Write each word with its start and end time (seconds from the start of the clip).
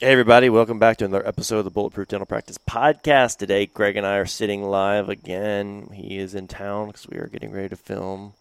Hey, 0.00 0.12
everybody, 0.12 0.48
welcome 0.48 0.78
back 0.78 0.98
to 0.98 1.06
another 1.06 1.26
episode 1.26 1.58
of 1.58 1.64
the 1.64 1.72
Bulletproof 1.72 2.06
Dental 2.06 2.24
Practice 2.24 2.56
Podcast. 2.56 3.38
Today, 3.38 3.66
Craig 3.66 3.96
and 3.96 4.06
I 4.06 4.18
are 4.18 4.26
sitting 4.26 4.62
live 4.62 5.08
again. 5.08 5.90
He 5.92 6.18
is 6.18 6.36
in 6.36 6.46
town 6.46 6.86
because 6.86 7.08
we 7.08 7.16
are 7.16 7.26
getting 7.26 7.50
ready 7.50 7.70
to 7.70 7.74
film 7.74 8.34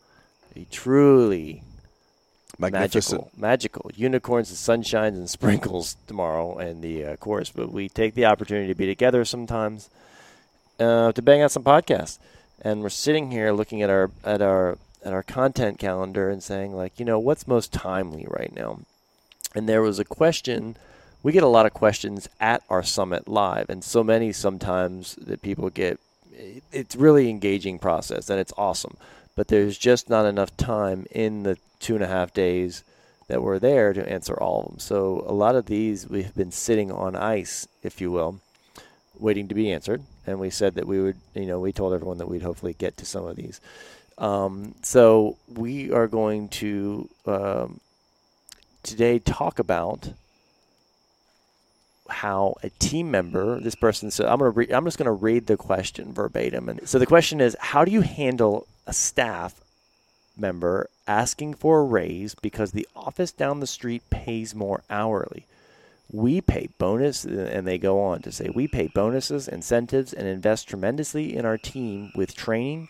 a 0.56 0.68
truly 0.70 1.64
magical, 2.60 3.32
magical 3.36 3.90
unicorns 3.96 4.52
and 4.52 4.84
sunshines 4.84 5.16
and 5.16 5.28
sprinkles 5.28 5.98
tomorrow 6.06 6.60
and 6.60 6.84
the 6.84 7.04
uh, 7.04 7.16
course. 7.16 7.50
But 7.50 7.72
we 7.72 7.90
take 7.90 8.14
the 8.14 8.26
opportunity 8.26 8.68
to 8.68 8.76
be 8.76 8.86
together 8.86 9.26
sometimes 9.26 9.90
uh, 10.80 11.12
to 11.12 11.22
bang 11.24 11.42
out 11.42 11.50
some 11.50 11.64
podcasts. 11.64 12.20
And 12.62 12.84
we're 12.84 12.90
sitting 12.90 13.32
here 13.32 13.52
looking 13.52 13.82
at 13.82 13.90
our 13.90 14.12
at 14.24 14.44
our 14.44 14.78
at 15.04 15.12
our 15.12 15.24
content 15.24 15.80
calendar 15.80 16.30
and 16.30 16.44
saying 16.44 16.76
like, 16.76 17.00
you 17.00 17.06
know, 17.06 17.18
what's 17.18 17.48
most 17.48 17.74
timely 17.74 18.28
right 18.30 18.56
now? 18.56 18.82
And 19.56 19.68
there 19.68 19.82
was 19.82 19.98
a 19.98 20.06
question 20.06 20.78
we 21.24 21.32
get 21.32 21.44
a 21.44 21.48
lot 21.48 21.66
of 21.66 21.74
questions 21.74 22.30
at 22.40 22.64
our 22.70 22.84
summit 22.84 23.28
live, 23.28 23.70
and 23.70 23.84
so 23.84 24.04
many 24.04 24.32
sometimes 24.32 25.16
that 25.16 25.42
people 25.42 25.70
get. 25.70 26.00
It's 26.72 26.96
really 26.96 27.30
engaging 27.30 27.80
process, 27.80 28.30
and 28.30 28.40
it's 28.40 28.54
awesome. 28.58 28.96
But 29.36 29.48
there's 29.50 29.78
just 29.78 30.10
not 30.10 30.26
enough 30.26 30.56
time 30.58 31.06
in 31.12 31.44
the 31.44 31.58
two 31.80 31.96
and 31.96 32.04
a 32.04 32.08
half 32.08 32.34
days 32.34 32.84
that 33.28 33.44
we're 33.44 33.60
there 33.60 33.94
to 33.94 34.10
answer 34.10 34.34
all 34.34 34.62
of 34.62 34.66
them. 34.68 34.80
So 34.80 35.24
a 35.28 35.34
lot 35.34 35.56
of 35.56 35.66
these 35.66 36.08
we've 36.10 36.34
been 36.34 36.52
sitting 36.52 36.92
on 36.92 37.16
ice, 37.16 37.68
if 37.84 38.00
you 38.02 38.10
will, 38.10 38.40
waiting 39.20 39.48
to 39.48 39.56
be 39.56 39.72
answered. 39.72 40.02
And 40.26 40.40
we 40.40 40.50
said 40.50 40.76
that 40.76 40.88
we 40.88 41.02
would, 41.02 41.18
you 41.34 41.46
know, 41.46 41.60
we 41.60 41.72
told 41.72 41.94
everyone 41.94 42.18
that 42.18 42.30
we'd 42.30 42.42
hopefully 42.42 42.74
get 42.74 42.98
to 42.98 43.06
some 43.06 43.26
of 43.26 43.36
these. 43.36 43.60
Um, 44.18 44.76
so 44.82 45.38
we 45.48 45.92
are 45.92 46.08
going 46.08 46.50
to 46.50 47.10
um, 47.26 47.80
today 48.82 49.20
talk 49.20 49.60
about 49.60 50.10
how 52.10 52.56
a 52.64 52.70
team 52.70 53.12
member, 53.12 53.60
this 53.60 53.76
person 53.76 54.12
said, 54.12 54.28
I'm 54.28 54.40
gonna 54.40 54.52
re- 54.52 54.72
I'm 54.72 54.86
just 54.86 54.98
gonna 54.98 55.12
read 55.12 55.48
the 55.48 55.58
question 55.58 56.14
verbatim. 56.14 56.70
And 56.70 56.88
so 56.88 57.00
the 57.00 57.06
question 57.06 57.42
is, 57.42 57.56
how 57.60 57.86
do 57.86 57.92
you 57.92 58.02
handle 58.02 58.68
a 58.86 58.94
staff 58.94 59.62
member 60.38 60.90
asking 61.08 61.56
for 61.56 61.80
a 61.80 61.84
raise 61.84 62.36
because 62.36 62.72
the 62.72 62.88
office 62.96 63.32
down 63.32 63.60
the 63.60 63.68
street 63.68 64.04
pays 64.10 64.56
more 64.56 64.84
hourly? 64.90 65.46
We 66.12 66.40
pay 66.40 66.70
bonus, 66.78 67.26
and 67.26 67.68
they 67.68 67.78
go 67.78 68.02
on 68.02 68.22
to 68.22 68.32
say, 68.32 68.50
we 68.50 68.68
pay 68.68 68.88
bonuses, 68.88 69.48
incentives, 69.48 70.14
and 70.14 70.26
invest 70.26 70.70
tremendously 70.70 71.36
in 71.36 71.46
our 71.46 71.58
team 71.58 72.12
with 72.16 72.34
training, 72.34 72.88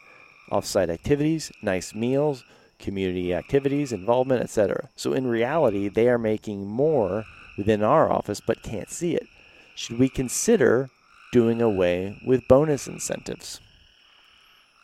offsite 0.51 0.89
activities, 0.89 1.51
nice 1.63 1.95
meals, 1.95 2.43
community 2.77 3.33
activities, 3.33 3.91
involvement, 3.91 4.41
etc. 4.41 4.89
So 4.95 5.13
in 5.13 5.25
reality, 5.25 5.87
they 5.89 6.09
are 6.09 6.19
making 6.19 6.67
more 6.67 7.25
within 7.57 7.83
our 7.83 8.11
office 8.11 8.39
but 8.39 8.63
can't 8.63 8.89
see 8.89 9.15
it. 9.15 9.27
Should 9.75 9.99
we 9.99 10.09
consider 10.09 10.89
doing 11.31 11.61
away 11.61 12.19
with 12.25 12.47
bonus 12.47 12.87
incentives? 12.87 13.59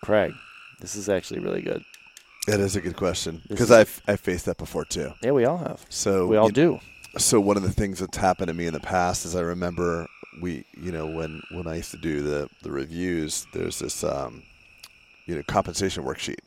Craig, 0.03 0.33
this 0.81 0.95
is 0.95 1.07
actually 1.07 1.39
really 1.39 1.61
good. 1.61 1.83
That 2.47 2.59
is 2.59 2.75
a 2.75 2.81
good 2.81 2.97
question 2.97 3.41
because 3.47 3.71
I've 3.71 4.01
I've 4.05 4.19
faced 4.19 4.45
that 4.45 4.57
before 4.57 4.83
too. 4.83 5.13
Yeah, 5.21 5.31
we 5.31 5.45
all 5.45 5.57
have. 5.57 5.85
So 5.89 6.27
we 6.27 6.35
all 6.35 6.49
do. 6.49 6.79
So 7.17 7.39
one 7.39 7.55
of 7.55 7.63
the 7.63 7.71
things 7.71 7.99
that's 7.99 8.17
happened 8.17 8.49
to 8.49 8.53
me 8.53 8.65
in 8.65 8.73
the 8.73 8.81
past 8.81 9.23
is 9.25 9.35
I 9.35 9.41
remember 9.41 10.07
we 10.41 10.65
you 10.73 10.91
know 10.91 11.07
when 11.07 11.41
when 11.51 11.67
I 11.67 11.75
used 11.75 11.91
to 11.91 11.97
do 11.97 12.21
the 12.21 12.49
the 12.61 12.71
reviews, 12.71 13.47
there's 13.53 13.79
this 13.79 14.03
um, 14.03 14.43
you 15.25 15.35
know 15.35 15.43
compensation 15.47 16.03
worksheet, 16.03 16.39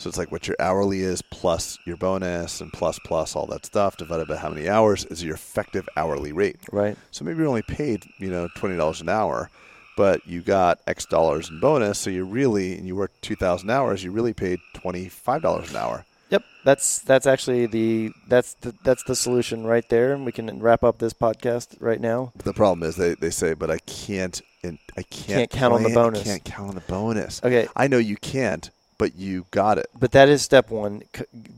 so 0.00 0.08
it's 0.08 0.16
like 0.16 0.32
what 0.32 0.48
your 0.48 0.56
hourly 0.58 1.00
is 1.00 1.20
plus 1.20 1.78
your 1.84 1.98
bonus 1.98 2.62
and 2.62 2.72
plus 2.72 2.98
plus 3.00 3.36
all 3.36 3.46
that 3.46 3.66
stuff 3.66 3.98
divided 3.98 4.26
by 4.26 4.36
how 4.36 4.48
many 4.48 4.66
hours 4.66 5.04
is 5.04 5.22
your 5.22 5.34
effective 5.34 5.86
hourly 5.94 6.32
rate. 6.32 6.56
Right. 6.72 6.96
So 7.10 7.24
maybe 7.24 7.38
you're 7.38 7.48
only 7.48 7.62
paid, 7.62 8.04
you 8.18 8.30
know, 8.30 8.48
twenty 8.56 8.76
dollars 8.76 9.02
an 9.02 9.10
hour, 9.10 9.50
but 9.98 10.26
you 10.26 10.40
got 10.40 10.80
X 10.86 11.04
dollars 11.04 11.50
in 11.50 11.60
bonus, 11.60 11.98
so 11.98 12.08
you 12.08 12.24
really 12.24 12.78
and 12.78 12.86
you 12.86 12.96
worked 12.96 13.20
two 13.20 13.36
thousand 13.36 13.68
hours, 13.68 14.02
you 14.02 14.10
really 14.10 14.32
paid 14.32 14.58
twenty 14.72 15.08
five 15.08 15.42
dollars 15.42 15.70
an 15.70 15.76
hour. 15.76 16.06
Yep, 16.30 16.44
that's 16.64 17.00
that's 17.00 17.26
actually 17.26 17.66
the 17.66 18.12
that's 18.26 18.54
the 18.54 18.74
that's 18.84 19.02
the 19.02 19.14
solution 19.14 19.66
right 19.66 19.86
there, 19.90 20.14
and 20.14 20.24
we 20.24 20.32
can 20.32 20.60
wrap 20.60 20.82
up 20.82 20.98
this 20.98 21.12
podcast 21.12 21.76
right 21.78 22.00
now. 22.00 22.32
The 22.36 22.54
problem 22.54 22.88
is 22.88 22.96
they, 22.96 23.14
they 23.14 23.30
say, 23.30 23.52
but 23.52 23.70
I 23.70 23.78
can't 23.78 24.40
and 24.62 24.78
I 24.96 25.02
can't, 25.02 25.26
can't 25.26 25.50
count 25.50 25.74
on 25.74 25.82
the 25.82 25.90
bonus. 25.90 26.20
I 26.20 26.24
can't 26.24 26.44
count 26.44 26.68
on 26.68 26.74
the 26.74 26.82
bonus. 26.82 27.42
Okay, 27.42 27.68
I 27.74 27.88
know 27.88 27.98
you 27.98 28.16
can't, 28.16 28.70
but 29.00 29.16
you 29.16 29.46
got 29.50 29.78
it. 29.78 29.86
But 29.98 30.12
that 30.12 30.28
is 30.28 30.42
step 30.42 30.70
one. 30.70 31.04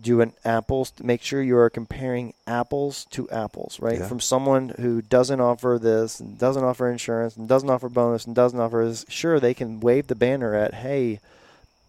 Do 0.00 0.20
an 0.20 0.32
apples. 0.44 0.92
Make 1.02 1.22
sure 1.22 1.42
you 1.42 1.56
are 1.56 1.68
comparing 1.68 2.34
apples 2.46 3.04
to 3.10 3.28
apples, 3.30 3.80
right? 3.80 3.98
Yeah. 3.98 4.06
From 4.06 4.20
someone 4.20 4.68
who 4.78 5.02
doesn't 5.02 5.40
offer 5.40 5.76
this, 5.82 6.20
and 6.20 6.38
doesn't 6.38 6.62
offer 6.62 6.88
insurance, 6.88 7.36
and 7.36 7.48
doesn't 7.48 7.68
offer 7.68 7.88
bonus, 7.88 8.26
and 8.26 8.36
doesn't 8.36 8.60
offer 8.60 8.84
this. 8.86 9.04
Sure, 9.08 9.40
they 9.40 9.54
can 9.54 9.80
wave 9.80 10.06
the 10.06 10.14
banner 10.14 10.54
at, 10.54 10.72
hey, 10.72 11.18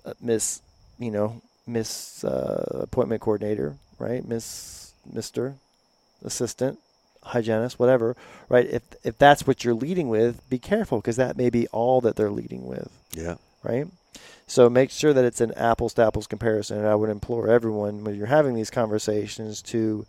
uh, 0.04 0.14
Miss, 0.20 0.60
you 0.98 1.12
know, 1.12 1.40
Miss 1.68 2.24
uh, 2.24 2.80
Appointment 2.82 3.22
Coordinator, 3.22 3.76
right? 4.00 4.28
Miss, 4.28 4.92
Mister, 5.06 5.54
Assistant, 6.26 6.80
hygienist, 7.22 7.78
whatever, 7.78 8.16
right? 8.50 8.66
If 8.66 8.82
if 9.04 9.20
that's 9.20 9.46
what 9.46 9.64
you're 9.64 9.76
leading 9.76 10.10
with, 10.10 10.50
be 10.50 10.58
careful 10.58 10.98
because 10.98 11.18
that 11.18 11.38
may 11.38 11.52
be 11.52 11.68
all 11.68 12.02
that 12.02 12.16
they're 12.16 12.32
leading 12.32 12.66
with. 12.66 12.90
Yeah. 13.14 13.36
Right. 13.64 13.88
So 14.46 14.70
make 14.70 14.92
sure 14.92 15.14
that 15.14 15.26
it's 15.26 15.42
an 15.42 15.54
apples 15.54 15.94
to 15.96 16.06
apples 16.06 16.28
comparison. 16.28 16.78
And 16.78 16.88
I 16.88 16.96
would 16.96 17.10
implore 17.10 17.48
everyone 17.48 18.04
when 18.04 18.16
you're 18.16 18.28
having 18.28 18.54
these 18.56 18.70
conversations 18.70 19.62
to 19.64 20.06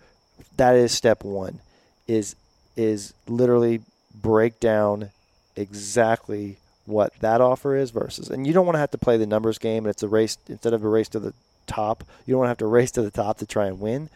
that 0.57 0.75
is 0.75 0.93
step 0.93 1.25
one 1.25 1.61
is 2.07 2.37
is 2.77 3.15
literally 3.27 3.81
break 4.15 4.61
down 4.61 5.11
exactly 5.57 6.57
what 6.87 7.13
that 7.21 7.41
offer 7.41 7.75
is 7.75 7.91
versus 7.91 8.29
and 8.29 8.47
you 8.47 8.53
don't 8.53 8.67
want 8.67 8.75
to 8.75 8.81
have 8.81 8.91
to 8.91 8.99
play 8.99 9.17
the 9.17 9.27
numbers 9.27 9.59
game 9.59 9.85
and 9.85 9.91
it's 9.91 10.03
a 10.03 10.09
race 10.09 10.37
instead 10.49 10.73
of 10.73 10.85
a 10.85 10.89
race 10.89 11.09
to 11.09 11.19
the 11.19 11.33
top 11.67 12.05
you 12.27 12.33
don't 12.33 12.41
want 12.41 12.47
to 12.47 12.51
have 12.51 12.59
to 12.59 12.67
race 12.67 12.91
to 12.91 13.01
the 13.01 13.11
top 13.11 13.39
to 13.39 13.47
try 13.47 13.67
and 13.67 13.81
win 13.81 14.11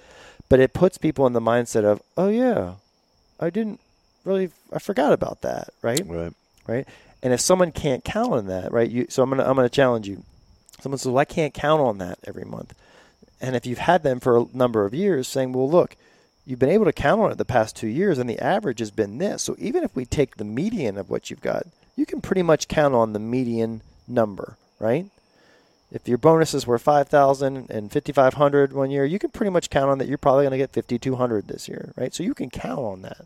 but 0.49 0.60
it 0.60 0.75
puts 0.75 0.99
people 0.99 1.26
in 1.26 1.32
the 1.32 1.41
mindset 1.41 1.84
of 1.84 2.03
oh 2.16 2.28
yeah 2.28 2.75
i 3.41 3.49
didn't 3.49 3.81
really 4.25 4.50
i 4.72 4.78
forgot 4.78 5.12
about 5.12 5.41
that 5.41 5.70
right 5.81 6.03
right 6.06 6.34
right 6.66 6.87
and 7.23 7.33
if 7.33 7.41
someone 7.41 7.73
can't 7.73 8.05
count 8.05 8.33
on 8.33 8.47
that, 8.47 8.73
right? 8.73 8.89
You, 8.89 9.06
so 9.09 9.23
I'm 9.23 9.31
gonna 9.31 9.45
I'm 9.45 9.56
gonna 9.56 9.69
challenge 9.69 10.09
you. 10.09 10.23
Someone 10.81 10.99
says, 10.99 11.11
"Well, 11.11 11.19
I 11.19 11.25
can't 11.25 11.55
count 11.55 11.81
on 11.81 11.99
that 11.99 12.19
every 12.25 12.45
month." 12.45 12.75
And 13.41 13.56
if 13.56 13.67
you've 13.67 13.79
had 13.79 14.03
them 14.03 14.21
for 14.21 14.39
a 14.39 14.47
number 14.53 14.84
of 14.84 14.95
years, 14.95 15.29
saying, 15.29 15.53
"Well, 15.53 15.69
look, 15.69 15.97
you've 16.47 16.59
been 16.59 16.69
able 16.69 16.84
to 16.84 16.93
count 16.93 17.21
on 17.21 17.33
it 17.33 17.39
the 17.39 17.45
past 17.45 17.77
two 17.77 17.89
years, 17.89 18.19
and 18.19 18.29
the 18.29 18.39
average 18.39 18.79
has 18.79 18.91
been 18.91 19.19
this." 19.19 19.43
So 19.43 19.56
even 19.59 19.83
if 19.83 19.95
we 19.97 20.05
take 20.05 20.37
the 20.37 20.45
median 20.45 20.97
of 20.97 21.11
what 21.11 21.31
you've 21.31 21.41
got, 21.41 21.67
you 21.97 22.06
can 22.06 22.21
pretty 22.21 22.43
much 22.43 22.69
count 22.69 22.95
on 22.95 23.12
the 23.12 23.19
median 23.19 23.83
number, 24.06 24.56
right? 24.79 25.06
If 25.91 26.06
your 26.06 26.19
bonuses 26.19 26.67
were 26.67 26.79
5,000 26.79 27.71
and 27.71 27.91
5,500 27.91 28.73
one 28.75 28.91
year, 28.91 29.06
you 29.06 29.19
can 29.19 29.31
pretty 29.31 29.50
much 29.50 29.71
count 29.71 29.91
on 29.91 29.99
that 29.99 30.06
you're 30.06 30.19
probably 30.19 30.45
going 30.45 30.53
to 30.53 30.59
get 30.59 30.71
5,200 30.71 31.49
this 31.49 31.67
year, 31.67 31.93
right? 31.97 32.15
So 32.15 32.23
you 32.23 32.35
can 32.35 32.50
count 32.50 32.79
on 32.81 33.03
that. 33.03 33.25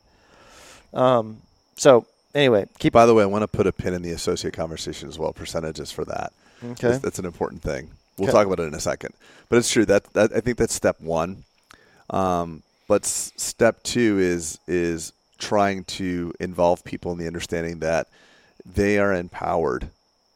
Um, 0.94 1.38
so 1.74 2.06
anyway, 2.34 2.66
keep. 2.78 2.92
By 2.92 3.06
the 3.06 3.14
way, 3.14 3.22
I 3.22 3.26
want 3.26 3.42
to 3.42 3.48
put 3.48 3.66
a 3.66 3.72
pin 3.72 3.94
in 3.94 4.02
the 4.02 4.12
associate 4.12 4.54
conversation 4.54 5.08
as 5.08 5.18
well. 5.18 5.32
Percentages 5.32 5.90
for 5.90 6.04
that. 6.06 6.32
Okay, 6.64 6.88
that's, 6.88 7.02
that's 7.02 7.18
an 7.18 7.24
important 7.24 7.62
thing. 7.62 7.90
We'll 8.18 8.28
okay. 8.28 8.38
talk 8.38 8.46
about 8.46 8.60
it 8.60 8.68
in 8.68 8.74
a 8.74 8.80
second. 8.80 9.14
But 9.48 9.58
it's 9.58 9.70
true 9.70 9.84
that, 9.86 10.04
that 10.12 10.32
I 10.34 10.40
think 10.40 10.58
that's 10.58 10.74
step 10.74 11.00
one. 11.00 11.44
Um, 12.10 12.62
but 12.88 13.02
s- 13.02 13.32
step 13.36 13.82
two 13.82 14.18
is 14.18 14.58
is 14.66 15.12
trying 15.38 15.84
to 15.84 16.32
involve 16.38 16.84
people 16.84 17.12
in 17.12 17.18
the 17.18 17.26
understanding 17.26 17.80
that 17.80 18.06
they 18.64 18.98
are 18.98 19.12
empowered. 19.12 19.88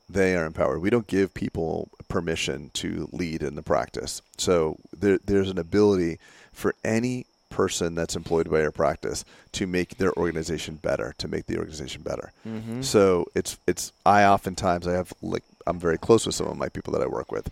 They 0.08 0.36
are 0.36 0.46
empowered. 0.46 0.80
We 0.80 0.90
don't 0.90 1.06
give 1.06 1.32
people 1.34 1.88
permission 2.08 2.70
to 2.74 3.08
lead 3.12 3.42
in 3.42 3.54
the 3.54 3.62
practice. 3.62 4.22
So 4.38 4.78
there, 4.96 5.18
there's 5.24 5.50
an 5.50 5.58
ability 5.58 6.18
for 6.52 6.74
any 6.84 7.26
person 7.56 7.94
that's 7.94 8.14
employed 8.14 8.50
by 8.50 8.60
your 8.60 8.70
practice 8.70 9.24
to 9.52 9.66
make 9.66 9.96
their 9.96 10.12
organization 10.18 10.76
better, 10.76 11.14
to 11.16 11.26
make 11.26 11.46
the 11.46 11.56
organization 11.56 12.02
better. 12.02 12.30
Mm-hmm. 12.46 12.82
So 12.82 13.24
it's 13.34 13.58
it's 13.66 13.92
I 14.04 14.24
oftentimes 14.24 14.86
I 14.86 14.92
have 14.92 15.14
like 15.22 15.42
I'm 15.66 15.80
very 15.80 15.96
close 15.96 16.26
with 16.26 16.34
some 16.34 16.48
of 16.48 16.58
my 16.58 16.68
people 16.68 16.92
that 16.92 17.02
I 17.02 17.06
work 17.06 17.32
with, 17.32 17.50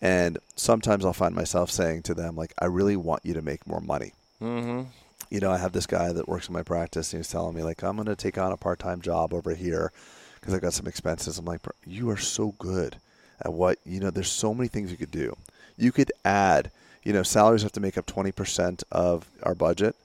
and 0.00 0.38
sometimes 0.56 1.04
I'll 1.04 1.12
find 1.12 1.34
myself 1.34 1.70
saying 1.70 2.02
to 2.04 2.14
them 2.14 2.34
like 2.34 2.54
I 2.58 2.64
really 2.64 2.96
want 2.96 3.26
you 3.26 3.34
to 3.34 3.42
make 3.42 3.66
more 3.66 3.82
money. 3.82 4.14
Mm-hmm. 4.40 4.88
You 5.28 5.40
know, 5.40 5.52
I 5.52 5.58
have 5.58 5.72
this 5.72 5.86
guy 5.86 6.12
that 6.12 6.28
works 6.28 6.48
in 6.48 6.54
my 6.54 6.62
practice, 6.62 7.12
and 7.12 7.20
he's 7.20 7.30
telling 7.30 7.54
me 7.54 7.62
like 7.62 7.82
I'm 7.84 7.96
going 7.96 8.06
to 8.06 8.16
take 8.16 8.38
on 8.38 8.52
a 8.52 8.56
part 8.56 8.78
time 8.78 9.02
job 9.02 9.34
over 9.34 9.54
here 9.54 9.92
because 10.40 10.54
I've 10.54 10.62
got 10.62 10.72
some 10.72 10.86
expenses. 10.86 11.38
I'm 11.38 11.44
like, 11.44 11.60
you 11.86 12.08
are 12.10 12.16
so 12.16 12.54
good 12.58 12.96
at 13.44 13.52
what 13.52 13.78
you 13.84 14.00
know. 14.00 14.10
There's 14.10 14.30
so 14.30 14.54
many 14.54 14.68
things 14.68 14.90
you 14.90 14.96
could 14.96 15.10
do. 15.10 15.36
You 15.76 15.92
could 15.92 16.12
add, 16.24 16.70
you 17.04 17.12
know, 17.12 17.22
salaries 17.22 17.62
have 17.62 17.72
to 17.72 17.80
make 17.80 17.98
up 17.98 18.06
20% 18.06 18.82
of 18.92 19.26
our 19.42 19.54
budget. 19.54 19.96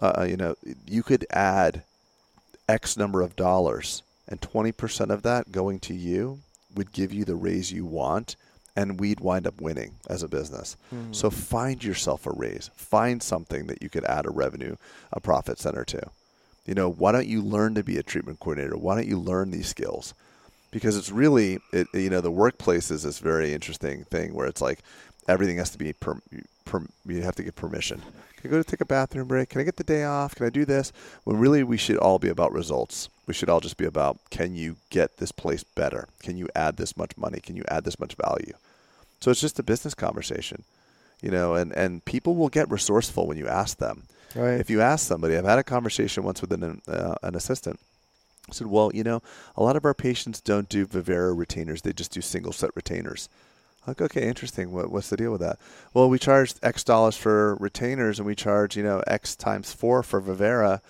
Uh, 0.00 0.26
you 0.28 0.36
know, 0.36 0.54
you 0.86 1.02
could 1.02 1.26
add 1.30 1.82
X 2.68 2.96
number 2.96 3.20
of 3.20 3.36
dollars, 3.36 4.02
and 4.28 4.40
20% 4.40 5.10
of 5.10 5.22
that 5.22 5.52
going 5.52 5.78
to 5.80 5.94
you 5.94 6.40
would 6.74 6.92
give 6.92 7.12
you 7.12 7.24
the 7.24 7.34
raise 7.34 7.70
you 7.70 7.84
want, 7.84 8.36
and 8.74 8.98
we'd 8.98 9.20
wind 9.20 9.46
up 9.46 9.60
winning 9.60 9.96
as 10.08 10.22
a 10.22 10.28
business. 10.28 10.76
So 11.12 11.28
find 11.28 11.84
yourself 11.84 12.26
a 12.26 12.30
raise. 12.30 12.70
Find 12.74 13.22
something 13.22 13.66
that 13.66 13.82
you 13.82 13.90
could 13.90 14.04
add 14.04 14.24
a 14.24 14.30
revenue, 14.30 14.76
a 15.12 15.20
profit 15.20 15.58
center 15.58 15.84
to. 15.84 16.10
You 16.64 16.74
know, 16.74 16.88
why 16.88 17.12
don't 17.12 17.26
you 17.26 17.42
learn 17.42 17.74
to 17.74 17.82
be 17.84 17.98
a 17.98 18.02
treatment 18.02 18.40
coordinator? 18.40 18.78
Why 18.78 18.94
don't 18.94 19.08
you 19.08 19.18
learn 19.18 19.50
these 19.50 19.68
skills? 19.68 20.14
Because 20.70 20.96
it's 20.96 21.10
really, 21.10 21.58
it, 21.72 21.86
you 21.92 22.08
know, 22.08 22.22
the 22.22 22.30
workplace 22.30 22.90
is 22.90 23.02
this 23.02 23.18
very 23.18 23.52
interesting 23.52 24.04
thing 24.04 24.32
where 24.32 24.46
it's 24.46 24.62
like 24.62 24.78
everything 25.28 25.58
has 25.58 25.70
to 25.70 25.78
be, 25.78 25.92
per, 25.92 26.20
per, 26.64 26.86
you 27.06 27.22
have 27.22 27.36
to 27.36 27.42
get 27.42 27.56
permission. 27.56 28.02
Can 28.36 28.50
I 28.50 28.52
go 28.52 28.62
to 28.62 28.68
take 28.68 28.80
a 28.80 28.86
bathroom 28.86 29.28
break? 29.28 29.50
Can 29.50 29.60
I 29.60 29.64
get 29.64 29.76
the 29.76 29.84
day 29.84 30.04
off? 30.04 30.34
Can 30.34 30.46
I 30.46 30.50
do 30.50 30.64
this? 30.64 30.92
When 31.24 31.38
really 31.38 31.62
we 31.62 31.76
should 31.76 31.96
all 31.96 32.18
be 32.18 32.28
about 32.28 32.52
results. 32.52 33.08
We 33.26 33.34
should 33.34 33.48
all 33.48 33.60
just 33.60 33.76
be 33.76 33.84
about 33.84 34.18
can 34.30 34.56
you 34.56 34.76
get 34.90 35.18
this 35.18 35.30
place 35.30 35.62
better? 35.62 36.08
Can 36.22 36.36
you 36.36 36.48
add 36.56 36.76
this 36.76 36.96
much 36.96 37.16
money? 37.16 37.38
Can 37.40 37.56
you 37.56 37.64
add 37.68 37.84
this 37.84 38.00
much 38.00 38.14
value? 38.14 38.54
So 39.20 39.30
it's 39.30 39.40
just 39.40 39.60
a 39.60 39.62
business 39.62 39.94
conversation, 39.94 40.64
you 41.20 41.30
know, 41.30 41.54
and, 41.54 41.72
and 41.72 42.04
people 42.04 42.34
will 42.34 42.48
get 42.48 42.68
resourceful 42.68 43.28
when 43.28 43.36
you 43.36 43.46
ask 43.46 43.78
them. 43.78 44.02
Right. 44.34 44.58
If 44.58 44.68
you 44.68 44.80
ask 44.80 45.06
somebody, 45.06 45.36
I've 45.36 45.44
had 45.44 45.60
a 45.60 45.64
conversation 45.64 46.24
once 46.24 46.40
with 46.40 46.52
an, 46.52 46.82
uh, 46.88 47.14
an 47.22 47.36
assistant. 47.36 47.78
I 48.50 48.54
said, 48.54 48.66
well, 48.66 48.90
you 48.92 49.04
know, 49.04 49.22
a 49.56 49.62
lot 49.62 49.76
of 49.76 49.84
our 49.84 49.94
patients 49.94 50.40
don't 50.40 50.68
do 50.68 50.84
Vivera 50.84 51.32
retainers. 51.32 51.82
They 51.82 51.92
just 51.92 52.10
do 52.10 52.20
single 52.20 52.52
set 52.52 52.70
retainers. 52.74 53.28
Like, 53.86 54.00
okay, 54.00 54.26
interesting. 54.26 54.70
What, 54.70 54.90
what's 54.90 55.10
the 55.10 55.16
deal 55.16 55.32
with 55.32 55.40
that? 55.40 55.58
Well, 55.92 56.08
we 56.08 56.18
charge 56.18 56.54
X 56.62 56.84
dollars 56.84 57.16
for 57.16 57.56
retainers 57.56 58.18
and 58.18 58.26
we 58.26 58.34
charge, 58.34 58.76
you 58.76 58.82
know, 58.82 59.02
X 59.06 59.34
times 59.34 59.72
four 59.72 60.02
for 60.02 60.20
Vivera 60.20 60.80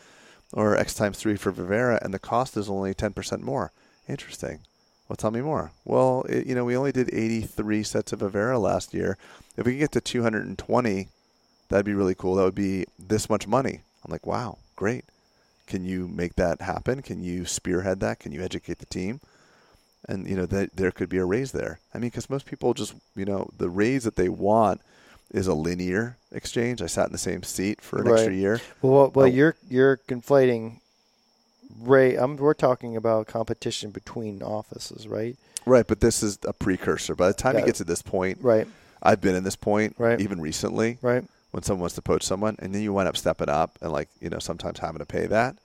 or 0.52 0.76
X 0.76 0.94
times 0.94 1.18
three 1.18 1.36
for 1.36 1.52
Vivera 1.52 1.98
and 2.02 2.12
the 2.12 2.18
cost 2.18 2.56
is 2.56 2.68
only 2.68 2.92
10% 2.92 3.40
more. 3.40 3.72
Interesting. 4.08 4.60
Well, 5.08 5.16
tell 5.16 5.30
me 5.30 5.40
more. 5.40 5.72
Well, 5.84 6.24
it, 6.28 6.46
you 6.46 6.54
know, 6.54 6.64
we 6.64 6.76
only 6.76 6.92
did 6.92 7.12
83 7.12 7.82
sets 7.82 8.12
of 8.12 8.20
Vivera 8.20 8.58
last 8.58 8.92
year. 8.92 9.16
If 9.56 9.66
we 9.66 9.72
can 9.72 9.80
get 9.80 9.92
to 9.92 10.00
220, 10.00 11.08
that'd 11.68 11.86
be 11.86 11.94
really 11.94 12.14
cool. 12.14 12.34
That 12.34 12.44
would 12.44 12.54
be 12.54 12.86
this 12.98 13.28
much 13.30 13.46
money. 13.46 13.80
I'm 14.04 14.10
like, 14.10 14.26
wow, 14.26 14.58
great. 14.76 15.04
Can 15.66 15.84
you 15.84 16.08
make 16.08 16.36
that 16.36 16.60
happen? 16.60 17.02
Can 17.02 17.22
you 17.22 17.46
spearhead 17.46 18.00
that? 18.00 18.18
Can 18.18 18.32
you 18.32 18.42
educate 18.42 18.78
the 18.78 18.86
team? 18.86 19.20
And 20.08 20.26
you 20.28 20.34
know 20.36 20.46
that 20.46 20.74
there 20.76 20.90
could 20.90 21.08
be 21.08 21.18
a 21.18 21.24
raise 21.24 21.52
there. 21.52 21.78
I 21.94 21.98
mean, 21.98 22.10
because 22.10 22.28
most 22.28 22.46
people 22.46 22.74
just 22.74 22.94
you 23.14 23.24
know 23.24 23.50
the 23.56 23.70
raise 23.70 24.04
that 24.04 24.16
they 24.16 24.28
want 24.28 24.80
is 25.32 25.46
a 25.46 25.54
linear 25.54 26.16
exchange. 26.32 26.82
I 26.82 26.86
sat 26.86 27.06
in 27.06 27.12
the 27.12 27.18
same 27.18 27.42
seat 27.42 27.80
for 27.80 28.00
an 28.02 28.08
extra 28.12 28.34
year. 28.34 28.60
Well, 28.82 29.10
well, 29.14 29.26
Oh. 29.26 29.28
you're 29.28 29.56
you're 29.68 29.96
conflating. 30.08 30.78
Ray, 31.80 32.16
I'm, 32.16 32.32
um, 32.32 32.36
we're 32.36 32.52
talking 32.54 32.96
about 32.96 33.26
competition 33.28 33.90
between 33.90 34.42
offices, 34.42 35.08
right? 35.08 35.36
Right, 35.64 35.86
but 35.86 36.00
this 36.00 36.22
is 36.22 36.38
a 36.46 36.52
precursor. 36.52 37.14
By 37.14 37.28
the 37.28 37.34
time 37.34 37.52
Got 37.54 37.60
you 37.60 37.64
it. 37.64 37.66
get 37.68 37.74
to 37.76 37.84
this 37.84 38.02
point, 38.02 38.38
Right, 38.42 38.66
I've 39.02 39.20
been 39.22 39.34
in 39.34 39.44
this 39.44 39.56
point 39.56 39.94
Right. 39.98 40.20
even 40.20 40.40
recently 40.40 40.98
right. 41.00 41.24
when 41.52 41.62
someone 41.62 41.80
wants 41.82 41.94
to 41.94 42.02
poach 42.02 42.24
someone, 42.24 42.56
and 42.58 42.74
then 42.74 42.82
you 42.82 42.92
wind 42.92 43.08
up 43.08 43.16
stepping 43.16 43.48
up 43.48 43.78
and 43.80 43.90
like 43.92 44.08
you 44.20 44.28
know 44.28 44.38
sometimes 44.38 44.80
having 44.80 44.98
to 44.98 45.06
pay 45.06 45.26
that. 45.28 45.56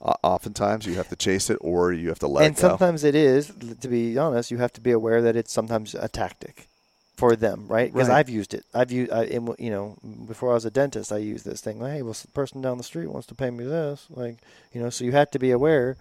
Oftentimes 0.00 0.86
you 0.86 0.94
have 0.94 1.08
to 1.10 1.16
chase 1.16 1.50
it 1.50 1.58
or 1.60 1.92
you 1.92 2.08
have 2.08 2.18
to 2.20 2.26
let 2.26 2.46
and 2.46 2.56
it 2.56 2.60
go. 2.60 2.68
And 2.68 2.72
sometimes 2.78 3.04
it 3.04 3.14
is, 3.14 3.52
to 3.80 3.88
be 3.88 4.16
honest, 4.16 4.50
you 4.50 4.58
have 4.58 4.72
to 4.72 4.80
be 4.80 4.92
aware 4.92 5.20
that 5.20 5.36
it's 5.36 5.52
sometimes 5.52 5.94
a 5.94 6.08
tactic 6.08 6.68
for 7.16 7.36
them, 7.36 7.66
right? 7.68 7.92
Because 7.92 8.08
Right. 8.08 8.18
I've 8.18 8.30
used 8.30 8.54
it. 8.54 8.64
I've 8.72 8.90
used, 8.90 9.12
I, 9.12 9.24
in, 9.24 9.54
you 9.58 9.68
know, 9.68 9.98
before 10.26 10.52
I 10.52 10.54
was 10.54 10.64
a 10.64 10.70
dentist, 10.70 11.12
I 11.12 11.18
used 11.18 11.44
this 11.44 11.60
thing. 11.60 11.78
Like, 11.80 11.92
hey, 11.92 12.02
well, 12.02 12.14
the 12.14 12.28
person 12.28 12.62
down 12.62 12.78
the 12.78 12.82
street 12.82 13.08
wants 13.08 13.26
to 13.26 13.34
pay 13.34 13.50
me 13.50 13.64
this, 13.64 14.06
like, 14.08 14.38
you 14.72 14.80
know. 14.80 14.88
So 14.88 15.04
you 15.04 15.12
have 15.12 15.30
to 15.32 15.38
be 15.38 15.50
aware 15.50 15.98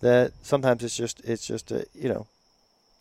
that 0.00 0.32
sometimes 0.42 0.82
it's 0.82 0.96
just, 0.96 1.20
it's 1.24 1.46
just 1.46 1.70
a, 1.72 1.84
you 1.94 2.08
know, 2.08 2.26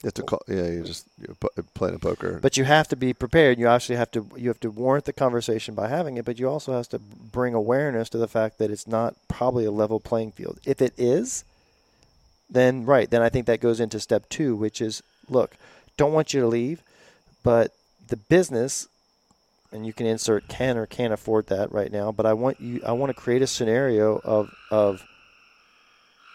Have 0.04 0.14
to 0.16 0.24
call. 0.24 0.42
Yeah, 0.48 0.68
you 0.68 0.84
just 0.84 1.06
you're 1.20 1.36
pu- 1.36 1.50
uh, 1.58 1.62
playing 1.76 1.96
a 1.96 2.00
poker. 2.00 2.40
But 2.42 2.58
you 2.58 2.64
have 2.64 2.88
to 2.88 2.96
be 2.96 3.14
prepared. 3.14 3.60
You 3.60 3.68
actually 3.68 3.98
have 3.98 4.10
to 4.12 4.26
you 4.36 4.48
have 4.48 4.60
to 4.62 4.72
warrant 4.72 5.06
the 5.06 5.14
conversation 5.14 5.76
by 5.76 5.90
having 5.90 6.18
it, 6.18 6.26
but 6.26 6.40
you 6.40 6.50
also 6.50 6.74
have 6.74 6.90
to 6.90 7.00
bring 7.00 7.54
awareness 7.54 8.10
to 8.10 8.18
the 8.18 8.28
fact 8.28 8.58
that 8.58 8.72
it's 8.72 8.88
not 8.88 9.16
probably 9.28 9.66
a 9.66 9.72
level 9.72 10.00
playing 10.00 10.32
field. 10.32 10.60
If 10.66 10.82
it 10.82 10.94
is, 10.98 11.44
then 12.50 12.86
right, 12.86 13.10
then 13.10 13.22
I 13.22 13.30
think 13.30 13.46
that 13.46 13.62
goes 13.62 13.80
into 13.80 14.00
step 14.00 14.28
2, 14.30 14.56
which 14.56 14.82
is 14.82 15.04
look, 15.30 15.56
don't 15.98 16.14
want 16.14 16.34
you 16.34 16.42
to 16.42 16.48
leave, 16.48 16.82
but 17.44 17.72
the 18.08 18.18
business 18.18 18.88
and 19.72 19.86
you 19.86 19.94
can 19.94 20.06
insert 20.06 20.48
can 20.48 20.78
or 20.78 20.86
can't 20.86 21.14
afford 21.14 21.48
that 21.48 21.72
right 21.72 21.92
now, 21.92 22.12
but 22.12 22.26
I 22.26 22.34
want 22.34 22.60
you 22.60 22.82
I 22.86 22.92
want 22.92 23.10
to 23.12 23.14
create 23.14 23.42
a 23.42 23.48
scenario 23.48 24.20
of 24.24 24.52
of 24.70 25.04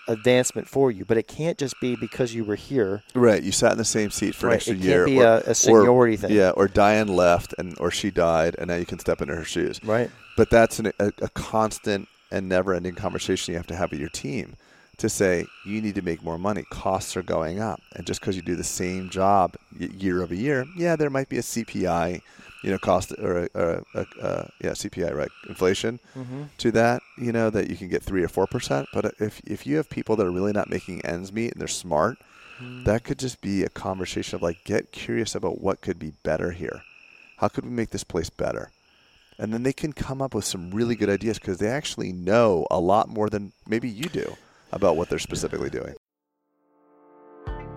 advancement 0.09 0.69
for 0.69 0.91
you, 0.91 1.05
but 1.05 1.17
it 1.17 1.27
can't 1.29 1.59
just 1.59 1.79
be 1.81 1.97
because 1.97 2.35
you 2.35 2.45
were 2.45 2.55
here. 2.57 3.03
right, 3.15 3.43
you 3.43 3.53
sat 3.53 3.73
in 3.73 3.79
the 3.79 3.85
same 3.85 4.11
seat 4.11 4.35
for 4.35 4.47
an 4.47 4.51
Right, 4.51 4.57
extra 4.57 4.75
it 4.75 4.81
year. 4.81 5.05
can't 5.05 5.17
be 5.17 5.21
or, 5.23 5.27
a, 5.27 5.51
a 5.51 5.55
seniority 5.55 6.17
thing. 6.17 6.33
Yeah, 6.33 6.51
or 6.51 6.69
Diane 6.69 7.09
left 7.09 7.55
and 7.59 7.77
or 7.79 7.91
she 7.91 8.11
died, 8.11 8.57
and 8.59 8.69
now 8.69 8.77
you 8.77 8.87
can 8.87 8.99
step 8.99 9.21
into 9.21 9.35
her 9.35 9.45
shoes. 9.45 9.81
Right. 9.85 10.11
But 10.37 10.51
that's 10.51 10.79
an, 10.79 10.93
a, 10.99 11.13
a 11.23 11.29
constant 11.31 12.09
and 12.31 12.49
never-ending 12.49 12.95
conversation 12.95 13.53
you 13.53 13.59
have 13.59 13.67
to 13.69 13.77
have 13.77 13.91
with 13.91 14.01
your 14.01 14.09
team 14.11 14.57
to 14.99 15.09
say 15.09 15.47
you 15.65 15.81
need 15.83 15.95
to 15.95 16.03
make 16.03 16.23
more 16.23 16.39
money. 16.39 16.65
Costs 16.71 17.17
are 17.17 17.23
going 17.23 17.61
up, 17.61 17.81
and 17.95 18.07
just 18.07 18.21
because 18.21 18.35
you 18.37 18.43
do 18.43 18.57
the 18.57 18.65
same 18.65 19.11
job 19.11 19.55
year 19.79 20.23
over 20.23 20.35
year, 20.35 20.67
yeah, 20.77 20.97
there 20.97 21.11
might 21.11 21.29
be 21.29 21.39
a 21.39 21.43
CPI, 21.43 22.23
you 22.67 22.73
know, 22.73 22.79
cost 22.79 23.13
or 23.13 23.45
a, 23.45 23.49
or 23.55 23.85
a, 23.95 24.01
a, 24.01 24.07
a 24.21 24.51
yeah 24.61 24.71
CPI 24.71 25.15
right 25.15 25.31
inflation 25.49 26.01
Mm-hmm. 26.17 26.43
to 26.59 26.73
that, 26.73 27.01
you 27.17 27.31
know, 27.31 27.49
that 27.51 27.71
you 27.71 27.77
can 27.77 27.89
get 27.89 28.03
three 28.03 28.25
or 28.25 28.29
four 28.29 28.47
percent. 28.49 28.89
But 28.93 29.15
if 29.21 29.41
if 29.47 29.67
you 29.67 29.77
have 29.77 29.89
people 29.89 30.17
that 30.17 30.27
are 30.27 30.33
really 30.33 30.53
not 30.53 30.69
making 30.69 31.05
ends 31.07 31.33
meet 31.33 31.53
and 31.53 31.61
they're 31.61 31.69
smart, 31.69 32.19
mm-hmm. 32.61 32.85
that 32.85 33.05
could 33.05 33.21
just 33.21 33.41
be 33.41 33.63
a 33.63 33.69
conversation 33.69 34.35
of 34.35 34.43
like 34.43 34.65
get 34.65 34.91
curious 34.91 35.35
about 35.37 35.61
what 35.61 35.81
could 35.81 35.99
be 35.99 36.13
better 36.25 36.51
here. 36.51 36.83
How 37.39 37.49
could 37.49 37.65
we 37.65 37.71
make 37.71 37.91
this 37.91 38.05
place 38.05 38.31
better? 38.31 38.71
And 39.39 39.53
then 39.53 39.63
they 39.63 39.75
can 39.75 39.93
come 39.93 40.21
up 40.23 40.35
with 40.35 40.47
some 40.47 40.71
really 40.71 40.97
good 40.97 41.11
ideas 41.11 41.39
because 41.39 41.59
they 41.59 41.69
actually 41.69 42.13
know 42.13 42.67
a 42.71 42.81
lot 42.81 43.09
more 43.09 43.29
than 43.29 43.53
maybe 43.69 43.89
you 43.89 44.09
do 44.09 44.37
about 44.73 44.97
what 44.97 45.09
they're 45.09 45.19
specifically 45.19 45.71
doing. 45.71 45.95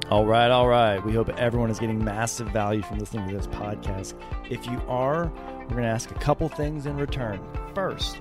All 0.10 0.26
right, 0.26 0.50
all 0.50 0.68
right. 0.68 1.06
We 1.06 1.14
hope 1.14 1.30
everyone 1.38 1.70
is 1.70 1.78
getting 1.78 2.04
massive 2.04 2.48
value 2.48 2.82
from 2.82 2.98
listening 2.98 3.30
to 3.30 3.38
this 3.38 3.46
podcast. 3.46 4.16
If 4.50 4.66
you 4.66 4.82
are, 4.88 5.32
we're 5.60 5.68
going 5.68 5.84
to 5.84 5.90
ask 5.90 6.10
a 6.10 6.16
couple 6.16 6.50
things 6.50 6.88
in 6.88 6.98
return. 6.98 7.40
First, 7.76 8.20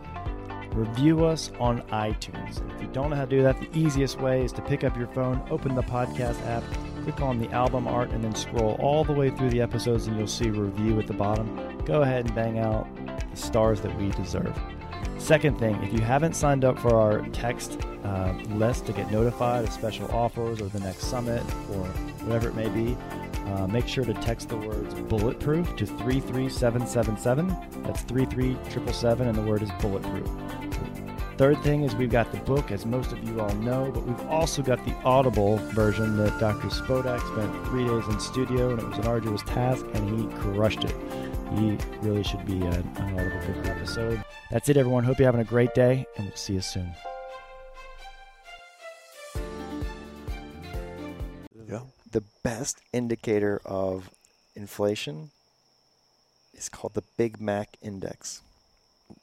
review 0.73 1.25
us 1.25 1.51
on 1.59 1.81
iTunes. 1.85 2.61
If 2.75 2.83
you 2.83 2.89
don't 2.89 3.09
know 3.09 3.17
how 3.17 3.25
to 3.25 3.31
do 3.31 3.43
that, 3.43 3.59
the 3.59 3.71
easiest 3.75 4.21
way 4.21 4.45
is 4.45 4.53
to 4.53 4.63
pick 4.63 4.85
up 4.85 4.99
your 4.99 5.07
phone, 5.07 5.43
open 5.51 5.75
the 5.75 5.83
podcast 5.83 6.45
app, 6.47 6.63
click 7.05 7.23
on 7.23 7.39
the 7.39 7.49
album 7.53 7.89
art, 7.89 8.11
and 8.11 8.23
then 8.23 8.35
scroll 8.35 8.77
all 8.81 9.03
the 9.03 9.15
way 9.15 9.31
through 9.31 9.49
the 9.49 9.63
episodes, 9.63 10.09
and 10.09 10.19
you'll 10.19 10.27
see 10.27 10.51
review 10.51 11.01
at 11.01 11.07
the 11.07 11.15
bottom. 11.15 11.83
Go 11.87 12.03
ahead 12.03 12.27
and 12.27 12.35
bang 12.35 12.59
out 12.59 12.87
the 13.31 13.37
stars 13.37 13.81
that 13.81 13.99
we 13.99 14.11
deserve. 14.11 14.55
Second 15.19 15.59
thing, 15.59 15.75
if 15.83 15.93
you 15.93 16.01
haven't 16.01 16.35
signed 16.35 16.65
up 16.65 16.79
for 16.79 16.95
our 16.95 17.21
text 17.29 17.79
uh, 18.05 18.33
list 18.51 18.87
to 18.87 18.93
get 18.93 19.11
notified 19.11 19.65
of 19.65 19.73
special 19.73 20.11
offers 20.13 20.61
or 20.61 20.69
the 20.69 20.81
next 20.81 21.05
summit 21.05 21.43
or 21.71 21.85
whatever 22.25 22.49
it 22.49 22.55
may 22.55 22.69
be, 22.69 22.97
uh, 23.47 23.67
make 23.67 23.89
sure 23.89 24.05
to 24.05 24.15
text 24.15 24.49
the 24.49 24.57
words 24.57 24.95
bulletproof 24.95 25.75
to 25.77 25.87
33777. 25.87 27.49
That's 27.83 28.03
33777, 28.03 29.29
and 29.29 29.37
the 29.37 29.43
word 29.43 29.63
is 29.63 29.71
bulletproof. 29.81 30.29
Third 31.39 31.63
thing 31.63 31.85
is 31.85 31.95
we've 31.95 32.11
got 32.11 32.33
the 32.33 32.39
book, 32.39 32.73
as 32.73 32.85
most 32.85 33.13
of 33.13 33.23
you 33.23 33.41
all 33.41 33.55
know, 33.55 33.93
but 33.95 34.03
we've 34.03 34.27
also 34.27 34.61
got 34.61 34.85
the 34.85 34.93
Audible 35.05 35.59
version 35.73 36.17
that 36.17 36.37
Dr. 36.41 36.67
Spodak 36.67 37.21
spent 37.33 37.67
three 37.69 37.85
days 37.85 38.05
in 38.09 38.19
studio, 38.19 38.71
and 38.71 38.81
it 38.81 38.89
was 38.89 38.99
an 38.99 39.07
arduous 39.07 39.43
task, 39.43 39.87
and 39.95 40.19
he 40.19 40.27
crushed 40.39 40.83
it. 40.83 40.97
He 41.55 41.79
really 42.01 42.25
should 42.25 42.45
be 42.45 42.55
an, 42.55 42.83
an 42.97 43.21
Audible 43.21 43.55
book 43.55 43.67
episode. 43.67 44.21
That's 44.51 44.69
it, 44.69 44.77
everyone. 44.77 45.05
Hope 45.05 45.21
you're 45.21 45.29
having 45.29 45.41
a 45.41 45.45
great 45.45 45.77
day, 45.77 46.07
and 46.17 46.27
we'll 46.27 46.37
see 46.37 46.55
you 46.55 46.61
soon. 46.61 46.93
Yeah. 51.69 51.83
The 52.11 52.25
best 52.43 52.81
indicator 52.93 53.61
of 53.65 54.11
inflation 54.57 55.31
is 56.53 56.69
called 56.69 56.95
the 56.95 57.05
Big 57.17 57.41
Mac 57.41 57.77
Index. 57.81 58.43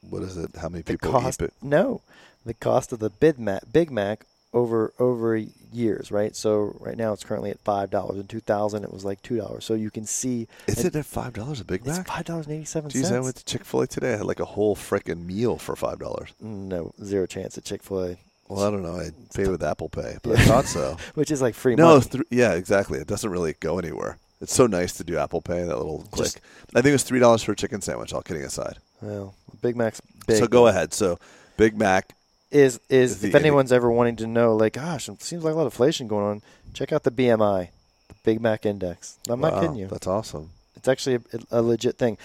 What 0.10 0.24
is 0.24 0.38
it? 0.38 0.52
How 0.62 0.70
many 0.70 0.84
people 0.84 1.12
cost, 1.12 1.42
eat 1.42 1.46
it? 1.46 1.54
no, 1.62 2.02
the 2.46 2.54
cost 2.54 2.92
of 2.94 3.00
the 3.00 3.10
Big 3.10 3.40
Mac, 3.40 3.64
Big 3.72 3.92
Mac 3.92 4.26
over 4.54 4.94
over 5.00 5.36
years, 5.72 6.12
right? 6.12 6.36
So 6.36 6.76
right 6.80 6.98
now 6.98 7.12
it's 7.14 7.24
currently 7.24 7.50
at 7.52 7.60
five 7.60 7.90
dollars. 7.92 8.18
In 8.18 8.28
two 8.28 8.40
thousand, 8.40 8.84
it 8.84 8.94
was 8.94 9.04
like 9.06 9.22
two 9.22 9.38
dollars. 9.38 9.66
So 9.66 9.74
you 9.74 9.92
can 9.92 10.06
see 10.06 10.48
Is 10.68 10.84
it 10.86 10.96
at 10.96 11.06
five 11.06 11.34
dollars 11.34 11.60
a 11.60 11.66
Big 11.66 11.86
Mac? 11.86 12.08
five 12.08 12.26
dollars 12.26 12.48
and 12.48 12.56
eighty 12.56 12.66
seven 12.66 12.90
Geez, 12.90 13.12
I 13.12 13.20
went 13.20 13.36
to 13.36 13.46
Chick 13.46 13.66
Fil 13.66 13.82
A 13.82 13.88
today. 13.88 14.14
I 14.14 14.18
had 14.18 14.26
like 14.26 14.40
a 14.40 14.46
whole 14.46 14.76
frickin' 14.76 15.26
meal 15.26 15.58
for 15.58 15.76
five 15.76 16.00
dollars. 16.00 16.30
No, 16.40 16.94
zero 17.04 17.26
chance 17.26 17.58
at 17.58 17.66
Chick 17.66 17.84
Fil 17.84 18.04
A. 18.04 18.18
Well, 18.48 18.64
I 18.64 18.70
don't 18.70 18.84
know. 18.84 18.96
I 19.00 19.10
pay 19.34 19.48
with 19.48 19.64
Apple 19.64 19.90
Pay, 19.90 20.18
but 20.22 20.38
I 20.38 20.46
thought 20.46 20.66
so. 20.66 20.98
which 21.16 21.32
is 21.32 21.42
like 21.42 21.56
free 21.56 21.76
no, 21.76 21.96
money. 21.96 22.02
th- 22.02 22.24
yeah, 22.30 22.54
exactly. 22.54 23.00
It 23.00 23.08
doesn't 23.08 23.30
really 23.30 23.56
go 23.60 23.80
anywhere. 23.80 24.18
It's 24.40 24.54
so 24.54 24.68
nice 24.68 24.94
to 24.98 25.04
do 25.04 25.18
Apple 25.18 25.42
Pay. 25.42 25.64
That 25.64 25.78
little 25.78 26.06
click. 26.12 26.26
Just- 26.26 26.40
I 26.76 26.82
think 26.82 26.88
it 26.88 26.92
was 26.94 27.04
three 27.04 27.20
dollars 27.20 27.42
for 27.44 27.54
a 27.54 27.56
chicken 27.56 27.82
sandwich. 27.82 28.14
All 28.14 28.22
kidding 28.22 28.44
aside. 28.44 28.78
Well, 29.06 29.36
Big 29.62 29.76
Mac's 29.76 30.02
big. 30.28 30.38
So 30.38 30.48
go 30.48 30.68
ahead. 30.68 30.94
So 30.94 31.20
Big 31.58 31.78
Mac. 31.78 32.14
Is 32.52 32.80
is 32.90 33.20
the- 33.22 33.30
if 33.30 33.36
anyone's 33.36 33.72
ever 33.72 33.90
wanting 33.92 34.16
to 34.18 34.28
know, 34.28 34.56
like, 34.56 34.74
gosh, 34.74 35.10
it 35.10 35.22
seems 35.22 35.44
like 35.44 35.54
a 35.54 35.58
lot 35.58 35.66
of 35.68 35.74
inflation 35.74 36.08
going 36.08 36.26
on. 36.26 36.42
Check 36.74 36.92
out 36.94 37.04
the 37.04 37.12
BMI, 37.12 37.70
the 38.08 38.16
Big 38.24 38.40
Mac 38.42 38.66
Index. 38.66 39.18
I'm 39.28 39.40
not 39.42 39.54
Wow, 39.54 39.62
kidding 39.62 39.76
you. 39.78 39.88
That's 39.88 40.08
awesome. 40.08 40.52
It's 40.76 40.88
actually 40.88 41.16
a, 41.16 41.60
a 41.60 41.62
legit 41.62 41.98
thing. 41.98 42.18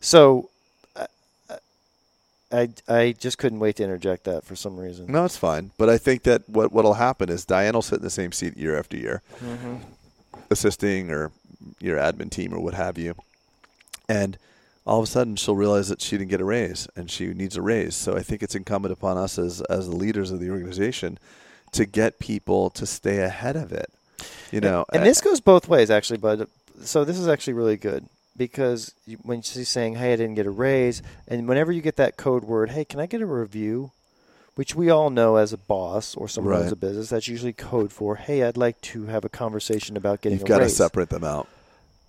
So, 0.00 0.50
I, 0.96 1.06
I 2.50 2.68
I 2.88 3.12
just 3.18 3.38
couldn't 3.38 3.60
wait 3.60 3.76
to 3.76 3.84
interject 3.84 4.24
that 4.24 4.44
for 4.44 4.56
some 4.56 4.76
reason. 4.76 5.06
No, 5.10 5.24
it's 5.24 5.36
fine. 5.36 5.70
But 5.78 5.88
I 5.88 5.98
think 5.98 6.22
that 6.24 6.48
what 6.48 6.72
what'll 6.72 6.94
happen 6.94 7.28
is 7.28 7.44
Diane 7.44 7.74
will 7.74 7.82
sit 7.82 7.96
in 7.98 8.02
the 8.02 8.10
same 8.10 8.32
seat 8.32 8.56
year 8.56 8.78
after 8.78 8.96
year, 8.96 9.22
Mm-hmm. 9.42 9.76
assisting 10.50 11.10
or 11.10 11.30
your 11.80 11.98
admin 11.98 12.30
team 12.30 12.52
or 12.54 12.60
what 12.60 12.74
have 12.74 12.98
you, 12.98 13.14
and 14.08 14.38
all 14.88 15.00
of 15.00 15.04
a 15.04 15.06
sudden 15.06 15.36
she'll 15.36 15.54
realize 15.54 15.88
that 15.88 16.00
she 16.00 16.16
didn't 16.16 16.30
get 16.30 16.40
a 16.40 16.44
raise 16.44 16.88
and 16.96 17.10
she 17.10 17.26
needs 17.28 17.56
a 17.56 17.62
raise. 17.62 17.94
So 17.94 18.16
I 18.16 18.22
think 18.22 18.42
it's 18.42 18.54
incumbent 18.54 18.92
upon 18.92 19.18
us 19.18 19.38
as 19.38 19.60
as 19.62 19.88
the 19.88 19.94
leaders 19.96 20.30
of 20.30 20.40
the 20.40 20.50
organization 20.50 21.18
to 21.72 21.84
get 21.84 22.18
people 22.18 22.70
to 22.70 22.86
stay 22.86 23.18
ahead 23.18 23.54
of 23.56 23.70
it. 23.72 23.90
You 24.50 24.60
know, 24.60 24.84
and 24.92 25.04
this 25.04 25.20
goes 25.20 25.40
both 25.40 25.68
ways 25.68 25.90
actually, 25.90 26.18
but 26.18 26.48
so 26.82 27.04
this 27.04 27.18
is 27.18 27.28
actually 27.28 27.52
really 27.52 27.76
good 27.76 28.06
because 28.36 28.94
when 29.22 29.42
she's 29.42 29.68
saying, 29.68 29.96
"Hey, 29.96 30.12
I 30.14 30.16
didn't 30.16 30.34
get 30.36 30.46
a 30.46 30.50
raise," 30.50 31.02
and 31.28 31.46
whenever 31.46 31.70
you 31.70 31.82
get 31.82 31.96
that 31.96 32.16
code 32.16 32.44
word, 32.44 32.70
"Hey, 32.70 32.84
can 32.84 32.98
I 32.98 33.06
get 33.06 33.20
a 33.20 33.26
review?" 33.26 33.90
Which 34.54 34.74
we 34.74 34.90
all 34.90 35.08
know 35.10 35.36
as 35.36 35.52
a 35.52 35.56
boss 35.56 36.16
or 36.16 36.26
someone 36.26 36.54
who 36.54 36.60
owns 36.62 36.66
Right. 36.66 36.72
a 36.72 36.76
business, 36.76 37.10
that's 37.10 37.28
usually 37.28 37.52
code 37.52 37.92
for, 37.92 38.16
"Hey, 38.16 38.42
I'd 38.42 38.56
like 38.56 38.80
to 38.92 39.06
have 39.06 39.24
a 39.24 39.28
conversation 39.28 39.96
about 39.96 40.20
getting 40.20 40.38
you've 40.38 40.48
got 40.48 40.58
to 40.58 40.68
separate 40.68 41.10
them 41.10 41.22
out. 41.22 41.46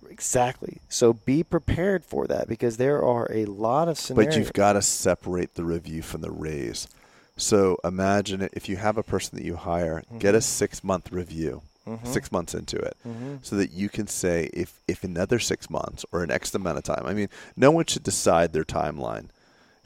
Exactly. 0.08 0.78
So 0.88 1.12
be 1.14 1.42
prepared 1.42 2.04
for 2.04 2.26
that 2.26 2.48
because 2.48 2.76
there 2.76 3.02
are 3.02 3.30
a 3.32 3.44
lot 3.46 3.88
of 3.88 3.98
scenarios. 3.98 4.34
But 4.34 4.38
you've 4.38 4.52
got 4.52 4.74
to 4.74 4.82
separate 4.82 5.54
the 5.54 5.64
review 5.64 6.02
from 6.02 6.20
the 6.20 6.30
raise. 6.30 6.88
So 7.36 7.78
imagine 7.84 8.42
it, 8.42 8.52
if 8.54 8.68
you 8.68 8.76
have 8.76 8.98
a 8.98 9.02
person 9.02 9.38
that 9.38 9.44
you 9.44 9.56
hire, 9.56 10.02
get 10.18 10.34
a 10.34 10.40
six 10.42 10.84
month 10.84 11.10
review, 11.10 11.62
Mhm. 11.88 12.06
six 12.06 12.30
months 12.30 12.54
into 12.54 12.76
it, 12.76 12.96
Mhm. 13.06 13.38
so 13.42 13.56
that 13.56 13.72
you 13.72 13.88
can 13.88 14.06
say 14.06 14.50
if 14.52 14.74
if 14.86 15.02
another 15.04 15.38
six 15.38 15.70
months 15.70 16.04
or 16.12 16.22
an 16.22 16.30
X 16.30 16.54
amount 16.54 16.76
of 16.78 16.84
time. 16.84 17.04
I 17.06 17.14
mean, 17.14 17.28
no 17.56 17.70
one 17.70 17.86
should 17.86 18.02
decide 18.02 18.52
their 18.52 18.64
timeline. 18.64 19.26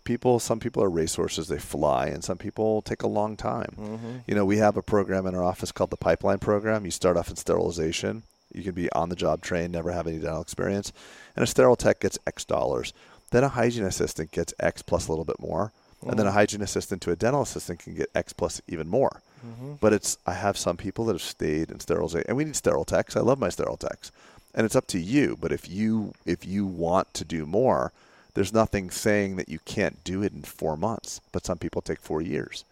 People, 0.02 0.38
some 0.40 0.59
people 0.61 0.83
are 0.83 0.90
racehorses; 0.90 1.47
they 1.49 1.59
fly, 1.59 2.06
and 2.09 2.23
some 2.25 2.37
people 2.37 2.83
take 2.83 3.02
a 3.02 3.06
long 3.06 3.37
time. 3.37 3.75
Mhm. 3.78 4.21
You 4.26 4.35
know, 4.35 4.44
we 4.44 4.59
have 4.59 4.76
a 4.76 4.83
program 4.83 5.25
in 5.26 5.35
our 5.35 5.44
office 5.44 5.71
called 5.73 5.90
the 5.90 5.97
Pipeline 5.97 6.40
Program. 6.40 6.85
You 6.85 6.90
start 6.90 7.16
off 7.16 7.30
in 7.30 7.37
sterilization. 7.37 8.25
You 8.54 8.62
can 8.62 8.73
be 8.73 8.90
on 8.92 9.08
the 9.08 9.16
job 9.16 9.42
trained, 9.42 9.73
never 9.73 9.90
have 9.92 10.06
any 10.06 10.18
dental 10.18 10.40
experience, 10.40 10.92
and 11.37 11.42
a 11.42 11.46
sterile 11.46 11.76
tech 11.76 12.00
gets 12.00 12.18
X 12.26 12.44
dollars. 12.44 12.92
Then 13.30 13.44
a 13.44 13.49
hygiene 13.49 13.84
assistant 13.84 14.30
gets 14.30 14.54
X 14.61 14.80
plus 14.82 15.08
a 15.08 15.11
little 15.12 15.25
bit 15.25 15.40
more, 15.40 15.73
and 16.06 16.18
then 16.18 16.26
a 16.26 16.32
hygiene 16.32 16.62
assistant 16.62 17.02
to 17.02 17.11
a 17.11 17.16
dental 17.16 17.42
assistant 17.42 17.80
can 17.80 17.94
get 17.94 18.11
X 18.14 18.32
plus 18.32 18.61
even 18.68 18.88
more. 18.88 19.23
Mhm. 19.44 19.78
But 19.80 19.92
it's 19.92 20.18
I 20.26 20.34
have 20.34 20.56
some 20.56 20.76
people 20.76 21.04
that 21.06 21.14
have 21.14 21.23
stayed 21.23 21.70
in 21.70 21.80
sterilization, 21.80 22.26
and 22.28 22.37
we 22.37 22.44
need 22.44 22.56
sterile 22.56 22.84
techs. 22.84 23.16
I 23.16 23.20
love 23.20 23.38
my 23.38 23.49
sterile 23.49 23.76
techs, 23.76 24.12
and 24.54 24.64
it's 24.64 24.76
up 24.76 24.87
to 24.88 25.00
you. 25.00 25.37
But 25.40 25.50
if 25.52 25.68
you 25.68 26.14
if 26.25 26.46
you 26.46 26.64
want 26.64 27.12
to 27.14 27.25
do 27.25 27.44
more, 27.44 27.92
there's 28.34 28.52
nothing 28.52 28.90
saying 28.90 29.37
that 29.37 29.49
you 29.49 29.58
can't 29.64 30.04
do 30.04 30.23
it 30.23 30.32
in 30.32 30.42
four 30.42 30.76
months. 30.76 31.20
But 31.32 31.44
some 31.44 31.58
people 31.58 31.82
take 31.82 32.00
four 32.00 32.23
years. 32.23 32.64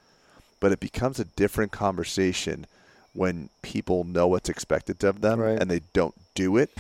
But 0.61 0.71
it 0.73 0.79
becomes 0.81 1.19
a 1.19 1.25
different 1.25 1.73
conversation 1.73 2.67
when 3.15 3.51
people 3.63 4.05
know 4.05 4.27
what's 4.27 4.49
expected 4.49 5.03
of 5.05 5.21
them 5.21 5.39
Right. 5.41 5.61
and 5.61 5.71
they 5.71 5.81
don't 5.93 6.15
do 6.35 6.57
it 6.57 6.71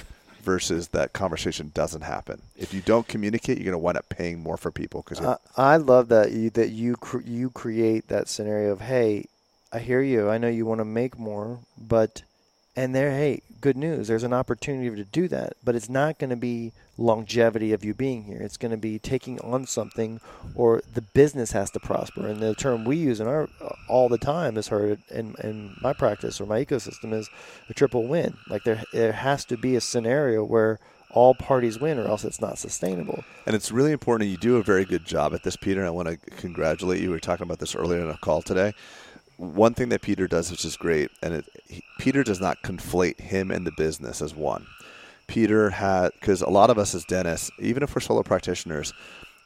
versus 0.42 0.88
that 0.88 1.12
conversation 1.12 1.70
doesn't 1.74 2.00
happen. 2.02 2.42
If 2.56 2.74
you 2.74 2.80
don't 2.80 3.06
communicate, 3.06 3.58
you're 3.58 3.64
going 3.66 3.72
to 3.72 3.78
wind 3.78 3.96
up 3.98 4.08
paying 4.08 4.40
more 4.42 4.56
for 4.56 4.70
people 4.70 5.02
because 5.02 5.20
I, 5.24 5.36
I 5.56 5.76
love 5.76 6.08
that 6.08 6.32
you 6.32 6.50
that 6.50 6.70
you 6.70 6.96
cr- 6.96 7.20
you 7.20 7.50
create 7.50 8.08
that 8.08 8.28
scenario 8.28 8.72
of 8.72 8.80
hey, 8.80 9.26
I 9.72 9.78
hear 9.78 10.02
you. 10.02 10.28
I 10.28 10.38
know 10.38 10.48
you 10.48 10.66
want 10.66 10.80
to 10.80 10.84
make 10.84 11.18
more, 11.18 11.60
but 11.78 12.22
and 12.74 12.94
there 12.94 13.10
hey, 13.10 13.42
good 13.60 13.76
news. 13.76 14.08
There's 14.08 14.24
an 14.24 14.32
opportunity 14.32 14.90
to 14.96 15.04
do 15.04 15.28
that, 15.28 15.52
but 15.62 15.74
it's 15.76 15.88
not 15.88 16.18
going 16.18 16.30
to 16.30 16.36
be 16.36 16.72
longevity 16.98 17.72
of 17.72 17.84
you 17.84 17.94
being 17.94 18.24
here. 18.24 18.40
It's 18.40 18.56
going 18.56 18.70
to 18.70 18.76
be 18.76 18.98
taking 18.98 19.40
on 19.40 19.66
something, 19.66 20.20
or 20.54 20.82
the 20.92 21.00
business 21.00 21.52
has 21.52 21.70
to 21.70 21.80
prosper. 21.80 22.26
And 22.26 22.40
the 22.40 22.54
term 22.54 22.84
we 22.84 22.96
use 22.96 23.20
in 23.20 23.26
our 23.26 23.48
all 23.88 24.08
the 24.08 24.18
time 24.18 24.56
is 24.56 24.68
heard 24.68 25.00
in 25.10 25.34
in 25.42 25.76
my 25.80 25.92
practice 25.92 26.40
or 26.40 26.46
my 26.46 26.64
ecosystem 26.64 27.12
is 27.12 27.30
a 27.68 27.74
triple 27.74 28.06
win. 28.06 28.36
Like 28.48 28.64
there 28.64 28.82
there 28.92 29.12
has 29.12 29.44
to 29.46 29.56
be 29.56 29.76
a 29.76 29.80
scenario 29.80 30.44
where 30.44 30.78
all 31.12 31.34
parties 31.34 31.78
win, 31.78 31.98
or 31.98 32.06
else 32.06 32.24
it's 32.24 32.40
not 32.40 32.58
sustainable. 32.58 33.22
And 33.46 33.54
it's 33.54 33.70
really 33.70 33.92
important. 33.92 34.30
You 34.30 34.38
do 34.38 34.56
a 34.56 34.62
very 34.62 34.84
good 34.84 35.04
job 35.04 35.34
at 35.34 35.42
this, 35.42 35.56
Peter. 35.56 35.80
And 35.80 35.86
I 35.86 35.90
want 35.90 36.08
to 36.08 36.16
congratulate 36.16 37.00
you. 37.00 37.08
We 37.08 37.14
were 37.14 37.20
talking 37.20 37.44
about 37.44 37.58
this 37.58 37.74
earlier 37.74 38.00
in 38.00 38.08
a 38.08 38.16
call 38.16 38.42
today. 38.42 38.72
One 39.36 39.74
thing 39.74 39.88
that 39.90 40.02
Peter 40.02 40.26
does, 40.26 40.50
which 40.50 40.64
is 40.64 40.76
great, 40.76 41.10
and 41.22 41.34
it, 41.34 41.44
he, 41.66 41.82
Peter 41.98 42.22
does 42.22 42.40
not 42.40 42.62
conflate 42.62 43.20
him 43.20 43.50
and 43.50 43.66
the 43.66 43.72
business 43.72 44.22
as 44.22 44.34
one. 44.34 44.66
Peter 45.26 45.70
had, 45.70 46.12
because 46.20 46.42
a 46.42 46.50
lot 46.50 46.70
of 46.70 46.78
us 46.78 46.94
as 46.94 47.04
dentists, 47.04 47.50
even 47.58 47.82
if 47.82 47.94
we're 47.94 48.00
solo 48.00 48.22
practitioners, 48.22 48.92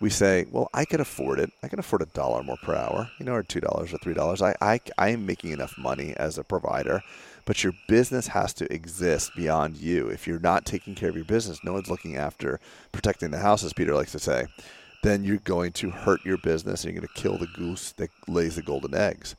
we 0.00 0.10
say, 0.10 0.46
well, 0.50 0.68
I 0.74 0.84
can 0.84 1.00
afford 1.00 1.38
it. 1.40 1.50
I 1.62 1.68
can 1.68 1.78
afford 1.78 2.02
a 2.02 2.06
dollar 2.06 2.42
more 2.42 2.58
per 2.58 2.74
hour, 2.74 3.10
you 3.18 3.24
know, 3.24 3.32
or 3.32 3.42
$2 3.42 3.62
or 3.64 3.84
$3. 3.84 4.42
I, 4.42 4.54
I, 4.60 4.80
I 4.98 5.08
am 5.10 5.24
making 5.24 5.52
enough 5.52 5.78
money 5.78 6.14
as 6.16 6.36
a 6.36 6.44
provider, 6.44 7.02
but 7.46 7.64
your 7.64 7.72
business 7.88 8.26
has 8.28 8.52
to 8.54 8.70
exist 8.72 9.32
beyond 9.34 9.78
you. 9.78 10.08
If 10.08 10.26
you're 10.26 10.38
not 10.38 10.66
taking 10.66 10.94
care 10.94 11.08
of 11.08 11.16
your 11.16 11.24
business, 11.24 11.64
no 11.64 11.72
one's 11.72 11.88
looking 11.88 12.16
after 12.16 12.60
protecting 12.92 13.30
the 13.30 13.38
house, 13.38 13.64
as 13.64 13.72
Peter 13.72 13.94
likes 13.94 14.12
to 14.12 14.18
say, 14.18 14.46
then 15.02 15.24
you're 15.24 15.38
going 15.38 15.72
to 15.72 15.90
hurt 15.90 16.24
your 16.24 16.38
business 16.38 16.84
and 16.84 16.92
you're 16.92 17.00
going 17.00 17.12
to 17.14 17.20
kill 17.20 17.38
the 17.38 17.46
goose 17.46 17.92
that 17.92 18.10
lays 18.28 18.56
the 18.56 18.62
golden 18.62 18.94
eggs. 18.94 19.34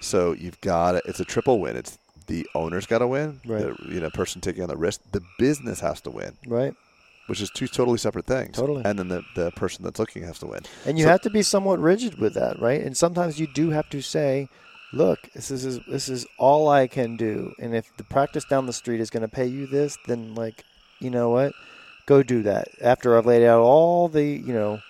So 0.00 0.32
you've 0.32 0.60
got 0.60 0.96
it's 1.06 1.20
a 1.20 1.24
triple 1.24 1.60
win. 1.60 1.76
It's 1.76 1.96
the 2.24 2.46
owner's 2.54 2.86
got 2.86 2.98
to 2.98 3.06
win, 3.06 3.40
Right. 3.46 3.62
the 3.62 3.76
you 3.92 4.00
know 4.00 4.10
person 4.10 4.40
taking 4.40 4.62
on 4.62 4.68
the 4.68 4.76
risk. 4.76 5.00
The 5.12 5.22
business 5.38 5.80
has 5.80 6.00
to 6.02 6.10
win, 6.10 6.36
Right. 6.46 6.74
which 7.26 7.40
is 7.40 7.50
two 7.50 7.68
totally 7.68 7.98
separate 7.98 8.26
things. 8.26 8.56
Totally. 8.56 8.82
And 8.84 8.98
then 8.98 9.08
the, 9.08 9.22
the 9.34 9.50
person 9.52 9.84
that's 9.84 9.98
looking 9.98 10.22
has 10.24 10.38
to 10.40 10.46
win. 10.46 10.60
And 10.86 10.98
you 10.98 11.04
So- 11.04 11.10
have 11.10 11.22
to 11.22 11.30
be 11.30 11.42
somewhat 11.42 11.78
rigid 11.80 12.18
with 12.18 12.34
that, 12.34 12.60
right? 12.60 12.80
And 12.80 12.96
sometimes 12.96 13.38
you 13.40 13.46
do 13.46 13.70
have 13.70 13.88
to 13.90 14.00
say, 14.00 14.48
"Look, 14.92 15.18
this 15.34 15.50
is 15.50 15.80
this 15.88 16.08
is 16.08 16.26
all 16.38 16.68
I 16.68 16.86
can 16.86 17.16
do, 17.16 17.54
and 17.58 17.74
if 17.74 17.86
the 17.96 18.04
practice 18.04 18.44
down 18.44 18.66
the 18.66 18.72
street 18.72 19.00
is 19.00 19.10
going 19.10 19.22
to 19.22 19.28
pay 19.28 19.46
you 19.46 19.66
this, 19.66 19.96
then 20.06 20.34
like, 20.34 20.64
you 21.00 21.10
know 21.10 21.30
what, 21.30 21.52
go 22.06 22.22
do 22.22 22.42
that." 22.42 22.68
After 22.80 23.16
I've 23.16 23.26
laid 23.26 23.44
out 23.46 23.62
all 23.62 24.08
the, 24.08 24.24
you 24.24 24.52
know, 24.52 24.80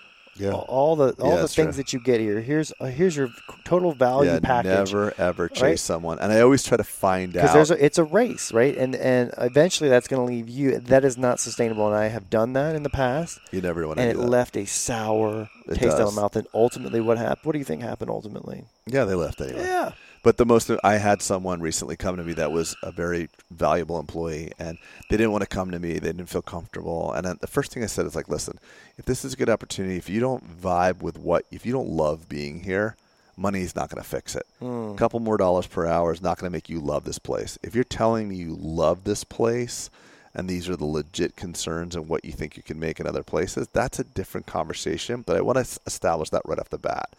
all- 0.41 0.61
all 0.69 0.97
the 0.97 1.13
all 1.21 1.31
Yeah, 1.37 1.43
the 1.43 1.49
things 1.49 1.75
true. 1.75 1.83
that 1.83 1.93
you 1.93 2.01
get 2.01 2.21
here. 2.21 2.41
Here's 2.41 2.73
uh, 2.81 2.87
here's 2.87 3.17
your 3.17 3.29
total 3.65 3.93
value 3.93 4.31
yeah, 4.33 4.41
package. 4.41 4.93
never 4.93 5.13
ever 5.19 5.49
chase 5.49 5.61
right? 5.63 5.79
someone. 5.79 6.19
And 6.19 6.33
I 6.33 6.41
always 6.41 6.63
try 6.65 6.77
to 6.77 6.85
find 6.85 7.33
because 7.33 7.51
out. 7.51 7.55
there's 7.55 7.71
a, 7.71 7.85
it's 7.85 7.99
a 7.99 8.05
race, 8.05 8.53
right? 8.53 8.77
And 8.77 8.95
and 8.97 9.33
eventually 9.39 9.91
that's 9.91 10.09
going 10.09 10.27
to 10.27 10.33
leave 10.33 10.49
you. 10.49 10.79
That 10.79 11.05
is 11.05 11.19
not 11.19 11.39
sustainable, 11.41 11.87
and 11.87 11.95
I 11.97 12.09
have 12.09 12.31
done 12.31 12.55
that 12.55 12.75
in 12.75 12.83
the 12.83 12.91
past, 12.91 13.41
you 13.51 13.61
never 13.61 13.87
want 13.87 13.99
to 13.99 14.03
and 14.03 14.13
it 14.13 14.17
that. 14.17 14.27
left 14.29 14.57
a 14.57 14.65
sour 14.67 15.49
It 15.69 15.75
taste 15.77 15.99
in 15.99 16.05
my 16.07 16.11
mouth. 16.13 16.35
And 16.37 16.47
ultimately, 16.55 17.01
what 17.01 17.19
happened? 17.19 17.41
What 17.45 17.53
do 17.53 17.59
you 17.59 17.65
think 17.65 17.83
happened 17.83 18.11
ultimately? 18.11 18.65
yeah, 18.87 19.05
they 19.05 19.15
left 19.15 19.41
anyway. 19.41 19.65
Yeah. 19.65 19.93
But 20.23 20.37
the 20.37 20.47
most 20.47 20.71
I 20.85 20.99
had 20.99 21.21
someone 21.21 21.61
recently 21.61 21.97
come 21.97 22.17
to 22.17 22.23
me 22.23 22.33
that 22.35 22.53
was 22.53 22.77
a 22.83 22.93
very 22.93 23.29
valuable 23.51 23.99
employee, 23.99 24.53
and 24.59 24.79
they 25.11 25.17
didn't 25.17 25.33
want 25.33 25.43
to 25.43 25.49
come 25.49 25.73
to 25.73 25.81
me. 25.81 25.95
They 25.95 26.13
didn't 26.13 26.27
feel 26.27 26.43
comfortable. 26.43 27.13
And 27.13 27.27
then 27.27 27.39
the 27.41 27.49
first 27.49 27.73
thing 27.73 27.83
I 27.83 27.87
said 27.87 28.07
is 28.07 28.15
like, 28.15 28.29
listen, 28.29 28.59
if 28.99 29.05
this 29.05 29.25
is 29.25 29.35
a 29.35 29.37
good 29.37 29.51
opportunity, 29.51 29.97
if 29.97 30.09
you 30.09 30.21
don't 30.21 30.61
vibe 30.61 31.03
with 31.03 31.19
what, 31.19 31.45
if 31.51 31.67
you 31.67 31.73
don't 31.73 31.89
love 31.89 32.29
being 32.29 32.61
here, 32.61 32.97
money 33.37 33.63
is 33.63 33.75
not 33.75 33.91
going 33.91 34.03
to 34.03 34.09
fix 34.09 34.37
it. 34.37 34.47
Hmm. 34.61 34.93
A 34.93 34.97
couple 34.97 35.19
more 35.19 35.37
dollars 35.37 35.67
per 35.67 35.87
hour 35.87 36.13
is 36.13 36.23
not 36.23 36.39
going 36.39 36.51
to 36.51 36.57
make 36.57 36.69
you 36.69 36.79
love 36.79 37.05
this 37.05 37.19
place. 37.19 37.59
If 37.63 37.75
you're 37.75 37.83
telling 37.83 38.29
me 38.29 38.37
you 38.37 38.57
love 38.61 39.03
this 39.03 39.25
place, 39.25 39.91
and 40.35 40.49
these 40.49 40.69
are 40.69 40.77
the 40.77 40.85
legit 40.85 41.37
concerns 41.37 41.95
and 41.95 42.09
what 42.09 42.25
you 42.25 42.33
think 42.33 42.57
you 42.57 42.63
can 42.63 42.79
make 42.79 43.01
in 43.01 43.07
other 43.07 43.23
places, 43.23 43.69
that's 43.73 43.99
a 43.99 44.05
different 44.05 44.47
conversation. 44.47 45.23
But 45.23 45.37
I 45.37 45.41
want 45.41 45.59
to 45.59 45.81
establish 45.87 46.31
that 46.31 46.43
right 46.45 46.59
off 46.59 46.71
the 46.71 46.79
bat. 46.79 47.11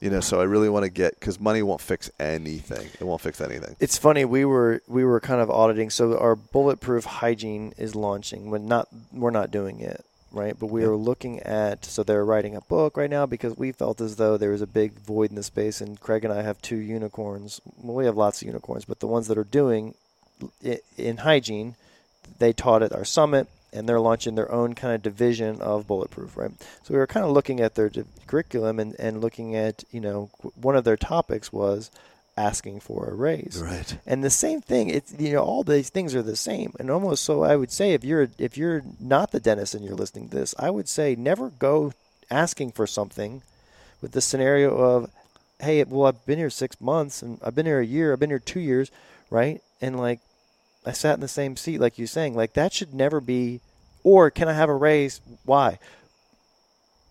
You 0.00 0.10
know, 0.10 0.20
so 0.20 0.40
I 0.40 0.44
really 0.44 0.68
want 0.68 0.84
to 0.84 0.90
get 0.90 1.18
because 1.18 1.40
money 1.40 1.62
won't 1.62 1.80
fix 1.80 2.10
anything. 2.20 2.88
It 3.00 3.04
won't 3.04 3.22
fix 3.22 3.40
anything. 3.40 3.76
It's 3.80 3.96
funny 3.96 4.24
we 4.26 4.44
were 4.44 4.82
we 4.86 5.04
were 5.04 5.20
kind 5.20 5.40
of 5.40 5.50
auditing. 5.50 5.88
So 5.90 6.18
our 6.18 6.36
bulletproof 6.36 7.04
hygiene 7.04 7.72
is 7.78 7.94
launching. 7.94 8.50
When 8.50 8.66
not 8.66 8.88
we're 9.12 9.30
not 9.30 9.50
doing 9.50 9.80
it 9.80 10.04
right, 10.32 10.54
but 10.58 10.66
we 10.66 10.82
Yeah. 10.82 10.88
are 10.88 10.96
looking 10.96 11.40
at. 11.40 11.86
So 11.86 12.02
they're 12.02 12.26
writing 12.26 12.54
a 12.54 12.60
book 12.60 12.98
right 12.98 13.08
now 13.08 13.24
because 13.24 13.56
we 13.56 13.72
felt 13.72 14.02
as 14.02 14.16
though 14.16 14.36
there 14.36 14.50
was 14.50 14.60
a 14.60 14.66
big 14.66 14.92
void 15.00 15.30
in 15.30 15.36
the 15.36 15.42
space. 15.42 15.80
And 15.80 15.98
Craig 15.98 16.24
and 16.26 16.32
I 16.32 16.42
have 16.42 16.60
two 16.60 16.76
unicorns. 16.76 17.62
Well, 17.82 17.96
we 17.96 18.04
have 18.04 18.18
lots 18.18 18.42
of 18.42 18.46
unicorns, 18.48 18.84
but 18.84 19.00
the 19.00 19.06
ones 19.06 19.28
that 19.28 19.38
are 19.38 19.44
doing 19.44 19.94
in 20.98 21.16
hygiene, 21.18 21.74
they 22.38 22.52
taught 22.52 22.82
at 22.82 22.92
our 22.92 23.04
summit. 23.06 23.48
And 23.76 23.88
they're 23.88 24.00
launching 24.00 24.34
their 24.34 24.50
own 24.50 24.74
kind 24.74 24.94
of 24.94 25.02
division 25.02 25.60
of 25.60 25.86
bulletproof, 25.86 26.36
right? 26.36 26.50
So 26.82 26.94
we 26.94 26.98
were 26.98 27.06
kind 27.06 27.26
of 27.26 27.32
looking 27.32 27.60
at 27.60 27.74
their 27.74 27.90
di- 27.90 28.04
curriculum 28.26 28.80
and, 28.80 28.96
and 28.98 29.20
looking 29.20 29.54
at, 29.54 29.84
you 29.90 30.00
know, 30.00 30.30
one 30.54 30.76
of 30.76 30.84
their 30.84 30.96
topics 30.96 31.52
was 31.52 31.90
asking 32.36 32.80
for 32.80 33.06
a 33.06 33.14
raise. 33.14 33.60
Right. 33.62 33.98
And 34.06 34.22
the 34.22 34.30
same 34.30 34.60
thing, 34.60 34.90
it's 34.90 35.14
you 35.18 35.32
know 35.32 35.42
all 35.42 35.62
these 35.62 35.88
things 35.88 36.14
are 36.14 36.22
the 36.22 36.36
same. 36.36 36.72
And 36.78 36.90
almost 36.90 37.24
so 37.24 37.42
I 37.42 37.56
would 37.56 37.72
say 37.72 37.92
if 37.92 38.04
you're 38.04 38.28
if 38.38 38.56
you're 38.58 38.82
not 39.00 39.30
the 39.30 39.40
dentist 39.40 39.74
and 39.74 39.84
you're 39.84 39.94
listening 39.94 40.28
to 40.28 40.36
this, 40.36 40.54
I 40.58 40.70
would 40.70 40.88
say 40.88 41.14
never 41.16 41.50
go 41.50 41.92
asking 42.30 42.72
for 42.72 42.86
something 42.86 43.42
with 44.00 44.12
the 44.12 44.20
scenario 44.20 44.76
of 44.76 45.10
hey, 45.60 45.82
well 45.84 46.06
I've 46.06 46.26
been 46.26 46.38
here 46.38 46.50
6 46.50 46.80
months 46.80 47.22
and 47.22 47.38
I've 47.42 47.54
been 47.54 47.66
here 47.66 47.80
a 47.80 47.86
year, 47.86 48.12
I've 48.12 48.20
been 48.20 48.30
here 48.30 48.38
2 48.38 48.60
years, 48.60 48.90
right? 49.30 49.62
And 49.80 49.98
like 49.98 50.20
I 50.86 50.92
sat 50.92 51.14
in 51.14 51.20
the 51.20 51.28
same 51.28 51.56
seat 51.56 51.80
like 51.80 51.98
you're 51.98 52.06
saying, 52.06 52.34
like 52.34 52.54
that 52.54 52.72
should 52.72 52.94
never 52.94 53.20
be 53.20 53.60
or 54.06 54.30
can 54.30 54.48
I 54.48 54.52
have 54.52 54.68
a 54.68 54.74
raise? 54.74 55.20
Why? 55.44 55.80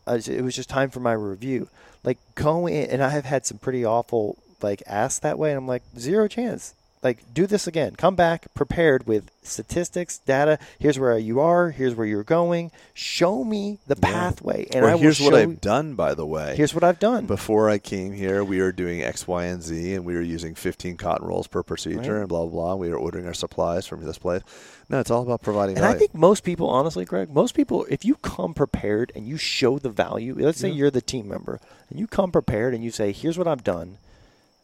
It 0.07 0.41
was 0.41 0.55
just 0.55 0.69
time 0.69 0.89
for 0.89 1.01
my 1.01 1.11
review. 1.11 1.67
Like 2.05 2.19
go 2.35 2.67
in, 2.67 2.89
and 2.89 3.03
I 3.03 3.09
have 3.09 3.25
had 3.25 3.45
some 3.45 3.57
pretty 3.57 3.83
awful 3.83 4.37
like 4.61 4.81
asks 4.87 5.19
that 5.19 5.37
way, 5.37 5.49
and 5.49 5.57
I'm 5.57 5.67
like 5.67 5.83
zero 5.97 6.29
chance. 6.29 6.73
Like 7.05 7.19
do 7.35 7.45
this 7.45 7.67
again. 7.67 7.95
Come 7.95 8.15
back 8.15 8.51
prepared 8.55 9.05
with 9.05 9.29
statistics, 9.43 10.17
data. 10.17 10.57
Here's 10.79 10.97
where 10.97 11.15
you 11.19 11.39
are. 11.39 11.69
Here's 11.69 11.93
where 11.93 12.07
you're 12.07 12.23
going. 12.23 12.71
Show 12.95 13.43
me 13.43 13.77
the 13.85 13.95
pathway, 13.95 14.65
and 14.73 14.83
will 14.83 14.97
here's 14.97 15.21
what 15.21 15.35
I've 15.35 15.61
done, 15.61 15.93
by 15.93 16.15
the 16.15 16.25
way. 16.25 16.55
here's 16.55 16.73
what 16.73 16.83
I've 16.83 16.97
done. 16.97 17.27
Before 17.27 17.69
I 17.69 17.77
came 17.77 18.13
here, 18.13 18.43
we 18.43 18.59
were 18.59 18.71
doing 18.71 19.03
X, 19.03 19.27
Y, 19.27 19.43
and 19.45 19.61
Z, 19.61 19.93
and 19.93 20.03
we 20.03 20.15
were 20.15 20.21
using 20.21 20.55
15 20.55 20.97
cotton 20.97 21.27
rolls 21.27 21.45
per 21.45 21.61
procedure, 21.61 22.13
Right. 22.13 22.19
and 22.21 22.27
blah 22.27 22.47
blah 22.47 22.73
blah. 22.73 22.75
We 22.75 22.89
were 22.89 22.97
ordering 22.97 23.27
our 23.27 23.35
supplies 23.35 23.85
from 23.85 24.03
this 24.03 24.17
place. 24.17 24.41
No, 24.89 24.99
it's 24.99 25.11
all 25.11 25.21
about 25.21 25.43
providing 25.43 25.77
And 25.77 25.85
I 25.85 25.93
think 25.93 26.15
most 26.15 26.43
people, 26.43 26.67
honestly, 26.67 27.05
Craig, 27.05 27.29
most 27.31 27.53
people, 27.53 27.85
if 27.87 28.03
you 28.03 28.15
come 28.15 28.55
prepared 28.55 29.11
and 29.15 29.27
you 29.27 29.37
show 29.37 29.77
the 29.77 29.89
value, 29.91 30.35
let's 30.39 30.59
say 30.59 30.69
you're 30.71 30.89
the 30.89 31.01
team 31.01 31.27
member, 31.27 31.59
and 31.91 31.99
you 31.99 32.07
come 32.07 32.31
prepared 32.31 32.73
and 32.73 32.83
you 32.83 32.89
say, 32.89 33.11
here's 33.11 33.37
what 33.37 33.47
I've 33.47 33.63
done. 33.63 33.99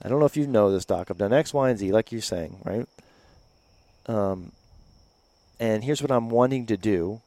I 0.03 0.09
don't 0.09 0.19
know 0.19 0.25
if 0.25 0.37
you 0.37 0.47
know 0.47 0.71
this, 0.71 0.85
Doc. 0.85 1.07
I've 1.09 1.17
done 1.17 1.33
X, 1.33 1.53
Y, 1.53 1.69
and 1.69 1.77
Z, 1.79 1.91
like 1.91 2.11
you're 2.11 2.21
saying, 2.21 2.57
right? 2.63 2.87
Um, 4.07 4.51
and 5.59 5.83
here's 5.83 6.01
what 6.01 6.11
I'm 6.11 6.29
wanting 6.29 6.65
to 6.67 6.77
do. 6.77 7.21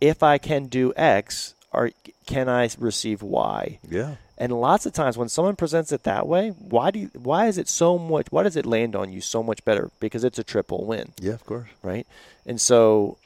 If 0.00 0.22
I 0.22 0.38
can 0.38 0.66
do 0.66 0.92
X, 0.96 1.54
or 1.72 1.90
can 2.26 2.48
I 2.48 2.68
receive 2.78 3.22
Y? 3.22 3.78
yeah, 3.88 4.16
And 4.38 4.52
lots 4.52 4.86
of 4.86 4.92
times 4.92 5.16
when 5.16 5.28
someone 5.28 5.54
presents 5.54 5.92
it 5.92 6.02
that 6.04 6.26
way, 6.26 6.50
why 6.50 6.90
do 6.90 6.98
you, 6.98 7.10
why 7.14 7.46
is 7.46 7.58
it 7.58 7.68
so 7.68 7.98
much? 7.98 8.26
Why 8.30 8.42
does 8.42 8.56
it 8.56 8.66
land 8.66 8.96
on 8.96 9.12
you 9.12 9.20
so 9.20 9.42
much 9.42 9.64
better? 9.64 9.90
Because 10.00 10.24
it's 10.24 10.38
a 10.38 10.44
triple 10.44 10.86
win 10.86 11.12
yeah, 11.20 11.34
of 11.34 11.44
course. 11.44 11.68
right? 11.82 12.06
And 12.46 12.60
so, 12.60 13.18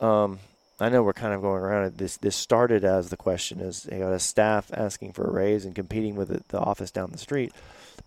um, 0.00 0.40
I 0.80 0.88
know 0.88 1.02
we're 1.02 1.12
kind 1.14 1.32
of 1.32 1.40
going 1.40 1.62
around 1.62 1.84
it. 1.84 1.98
This 1.98 2.18
this 2.18 2.36
started 2.36 2.84
as 2.84 3.08
the 3.08 3.16
question 3.16 3.60
is 3.60 3.88
you 3.90 3.98
got 3.98 4.12
a 4.12 4.18
staff 4.18 4.70
asking 4.74 5.12
for 5.12 5.24
a 5.24 5.30
raise 5.30 5.64
and 5.64 5.74
competing 5.74 6.16
with 6.16 6.28
the, 6.28 6.42
the 6.48 6.58
office 6.58 6.90
down 6.90 7.10
the 7.12 7.18
street, 7.18 7.52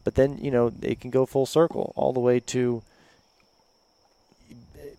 but 0.03 0.15
then 0.15 0.37
you 0.37 0.51
know 0.51 0.71
it 0.81 0.99
can 0.99 1.09
go 1.09 1.25
full 1.25 1.45
circle 1.45 1.93
all 1.95 2.13
the 2.13 2.19
way 2.19 2.39
to 2.39 2.81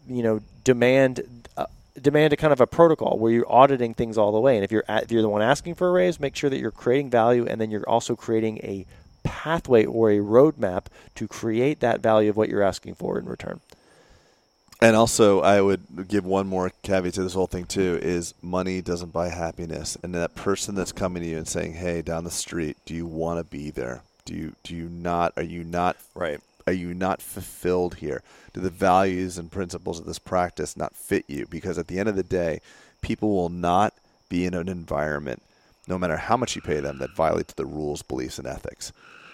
you 0.08 0.22
know 0.22 0.40
demand. 0.64 1.22
Uh, 1.56 1.66
Demand 2.00 2.32
a 2.32 2.36
kind 2.36 2.52
of 2.52 2.60
a 2.60 2.66
protocol 2.68 3.18
where 3.18 3.32
you're 3.32 3.52
auditing 3.52 3.92
things 3.92 4.16
all 4.16 4.32
the 4.32 4.40
way, 4.40 4.54
and 4.54 4.64
if 4.64 4.72
you're 4.72 4.84
at, 4.88 5.02
if 5.02 5.12
you're 5.12 5.20
the 5.20 5.28
one 5.28 5.42
asking 5.42 5.74
for 5.74 5.88
a 5.88 5.90
raise, 5.90 6.18
make 6.18 6.34
sure 6.34 6.48
that 6.48 6.58
you're 6.58 6.70
creating 6.70 7.10
value, 7.10 7.44
and 7.44 7.60
then 7.60 7.70
you're 7.70 7.86
also 7.86 8.16
creating 8.16 8.58
a 8.58 8.86
pathway 9.22 9.84
or 9.84 10.10
a 10.10 10.18
roadmap 10.18 10.84
to 11.16 11.28
create 11.28 11.80
that 11.80 12.00
value 12.00 12.30
of 12.30 12.36
what 12.36 12.48
you're 12.48 12.62
asking 12.62 12.94
for 12.94 13.18
in 13.18 13.26
return. 13.26 13.60
And 14.80 14.96
also, 14.96 15.40
I 15.40 15.60
would 15.60 16.08
give 16.08 16.24
one 16.24 16.46
more 16.46 16.70
caveat 16.82 17.14
to 17.14 17.22
this 17.22 17.34
whole 17.34 17.48
thing 17.48 17.66
too: 17.66 17.98
is 18.00 18.32
money 18.40 18.80
doesn't 18.80 19.12
buy 19.12 19.28
happiness. 19.28 19.98
And 20.02 20.14
that 20.14 20.34
person 20.34 20.74
that's 20.74 20.92
coming 20.92 21.22
to 21.22 21.28
you 21.28 21.36
and 21.36 21.48
saying, 21.48 21.74
"Hey, 21.74 22.00
down 22.00 22.24
the 22.24 22.30
street, 22.30 22.78
do 22.86 22.94
you 22.94 23.04
want 23.04 23.40
to 23.40 23.44
be 23.44 23.70
there? 23.70 24.02
Do 24.24 24.34
you 24.34 24.54
do 24.62 24.74
you 24.74 24.88
not? 24.88 25.32
Are 25.36 25.42
you 25.42 25.64
not 25.64 25.96
Right. 26.14 26.40
Are 26.66 26.72
you 26.72 26.94
not 26.94 27.22
fulfilled 27.22 27.96
here? 27.96 28.22
Do 28.52 28.60
the 28.60 28.70
values 28.70 29.38
and 29.38 29.50
principles 29.50 29.98
of 29.98 30.06
this 30.06 30.18
practice 30.18 30.76
not 30.76 30.94
fit 30.94 31.24
you? 31.26 31.46
Because 31.50 31.78
at 31.78 31.88
the 31.88 31.98
end 31.98 32.08
of 32.08 32.16
the 32.16 32.22
day, 32.22 32.60
people 33.00 33.34
will 33.34 33.48
not 33.48 33.94
be 34.28 34.44
in 34.44 34.54
an 34.54 34.68
environment, 34.68 35.42
no 35.88 35.98
matter 35.98 36.16
how 36.16 36.36
much 36.36 36.54
you 36.54 36.62
pay 36.62 36.78
them, 36.80 36.98
that 36.98 37.16
violates 37.16 37.54
the 37.54 37.66
rules, 37.66 38.02
beliefs, 38.02 38.38
and 38.38 38.46
ethics. 38.46 38.92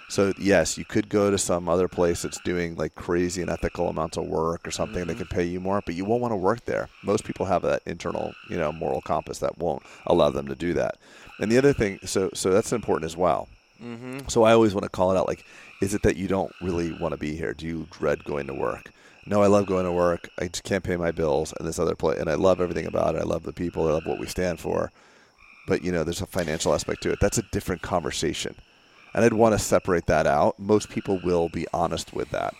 So 0.08 0.32
yes, 0.38 0.78
you 0.78 0.84
could 0.84 1.08
go 1.08 1.30
to 1.30 1.38
some 1.38 1.68
other 1.68 1.88
place 1.88 2.22
that's 2.22 2.40
doing 2.40 2.76
like 2.76 2.94
crazy 2.94 3.42
and 3.42 3.50
ethical 3.50 3.88
amounts 3.88 4.16
of 4.16 4.26
work 4.26 4.66
or 4.66 4.70
something 4.70 5.06
that 5.06 5.14
mm-hmm. 5.14 5.24
can 5.24 5.26
pay 5.26 5.44
you 5.44 5.60
more, 5.60 5.82
but 5.84 5.94
you 5.94 6.04
won't 6.04 6.22
want 6.22 6.32
to 6.32 6.36
work 6.36 6.64
there. 6.64 6.88
Most 7.02 7.24
people 7.24 7.46
have 7.46 7.62
that 7.62 7.82
internal, 7.86 8.32
you 8.48 8.56
know, 8.56 8.70
moral 8.70 9.00
compass 9.00 9.40
that 9.40 9.58
won't 9.58 9.82
allow 10.06 10.30
them 10.30 10.46
to 10.46 10.54
do 10.54 10.74
that. 10.74 10.96
And 11.40 11.50
the 11.50 11.58
other 11.58 11.72
thing, 11.72 11.98
so 12.04 12.30
so 12.34 12.50
that's 12.50 12.72
important 12.72 13.10
as 13.10 13.16
well. 13.16 13.48
So 14.28 14.44
I 14.44 14.52
always 14.52 14.74
want 14.74 14.84
to 14.84 14.90
call 14.90 15.12
it 15.12 15.18
out 15.18 15.28
like, 15.28 15.44
is 15.80 15.94
it 15.94 16.02
that 16.02 16.16
you 16.16 16.28
don't 16.28 16.52
really 16.60 16.92
want 16.92 17.12
to 17.12 17.18
be 17.18 17.36
here? 17.36 17.52
Do 17.52 17.66
you 17.66 17.86
dread 17.90 18.24
going 18.24 18.46
to 18.46 18.54
work? 18.54 18.90
No, 19.26 19.42
I 19.42 19.48
love 19.48 19.66
going 19.66 19.84
to 19.84 19.92
work. 19.92 20.28
I 20.38 20.46
just 20.48 20.62
can't 20.64 20.84
pay 20.84 20.96
my 20.96 21.10
bills 21.10 21.52
and 21.58 21.66
this 21.66 21.78
other 21.78 21.96
place, 21.96 22.18
and 22.18 22.30
I 22.30 22.34
love 22.34 22.60
everything 22.60 22.86
about 22.86 23.16
it. 23.16 23.20
I 23.20 23.24
love 23.24 23.42
the 23.42 23.52
people. 23.52 23.88
I 23.88 23.92
love 23.92 24.06
what 24.06 24.20
we 24.20 24.26
stand 24.26 24.60
for. 24.60 24.92
But 25.66 25.82
you 25.82 25.90
know, 25.90 26.04
there's 26.04 26.22
a 26.22 26.26
financial 26.26 26.72
aspect 26.72 27.02
to 27.02 27.10
it. 27.10 27.18
That's 27.20 27.38
a 27.38 27.42
different 27.50 27.82
conversation, 27.82 28.54
and 29.12 29.24
I'd 29.24 29.32
want 29.32 29.52
to 29.54 29.58
separate 29.58 30.06
that 30.06 30.26
out. 30.26 30.58
Most 30.60 30.90
people 30.90 31.20
will 31.24 31.48
be 31.48 31.66
honest 31.74 32.12
with 32.14 32.30
that. 32.30 32.54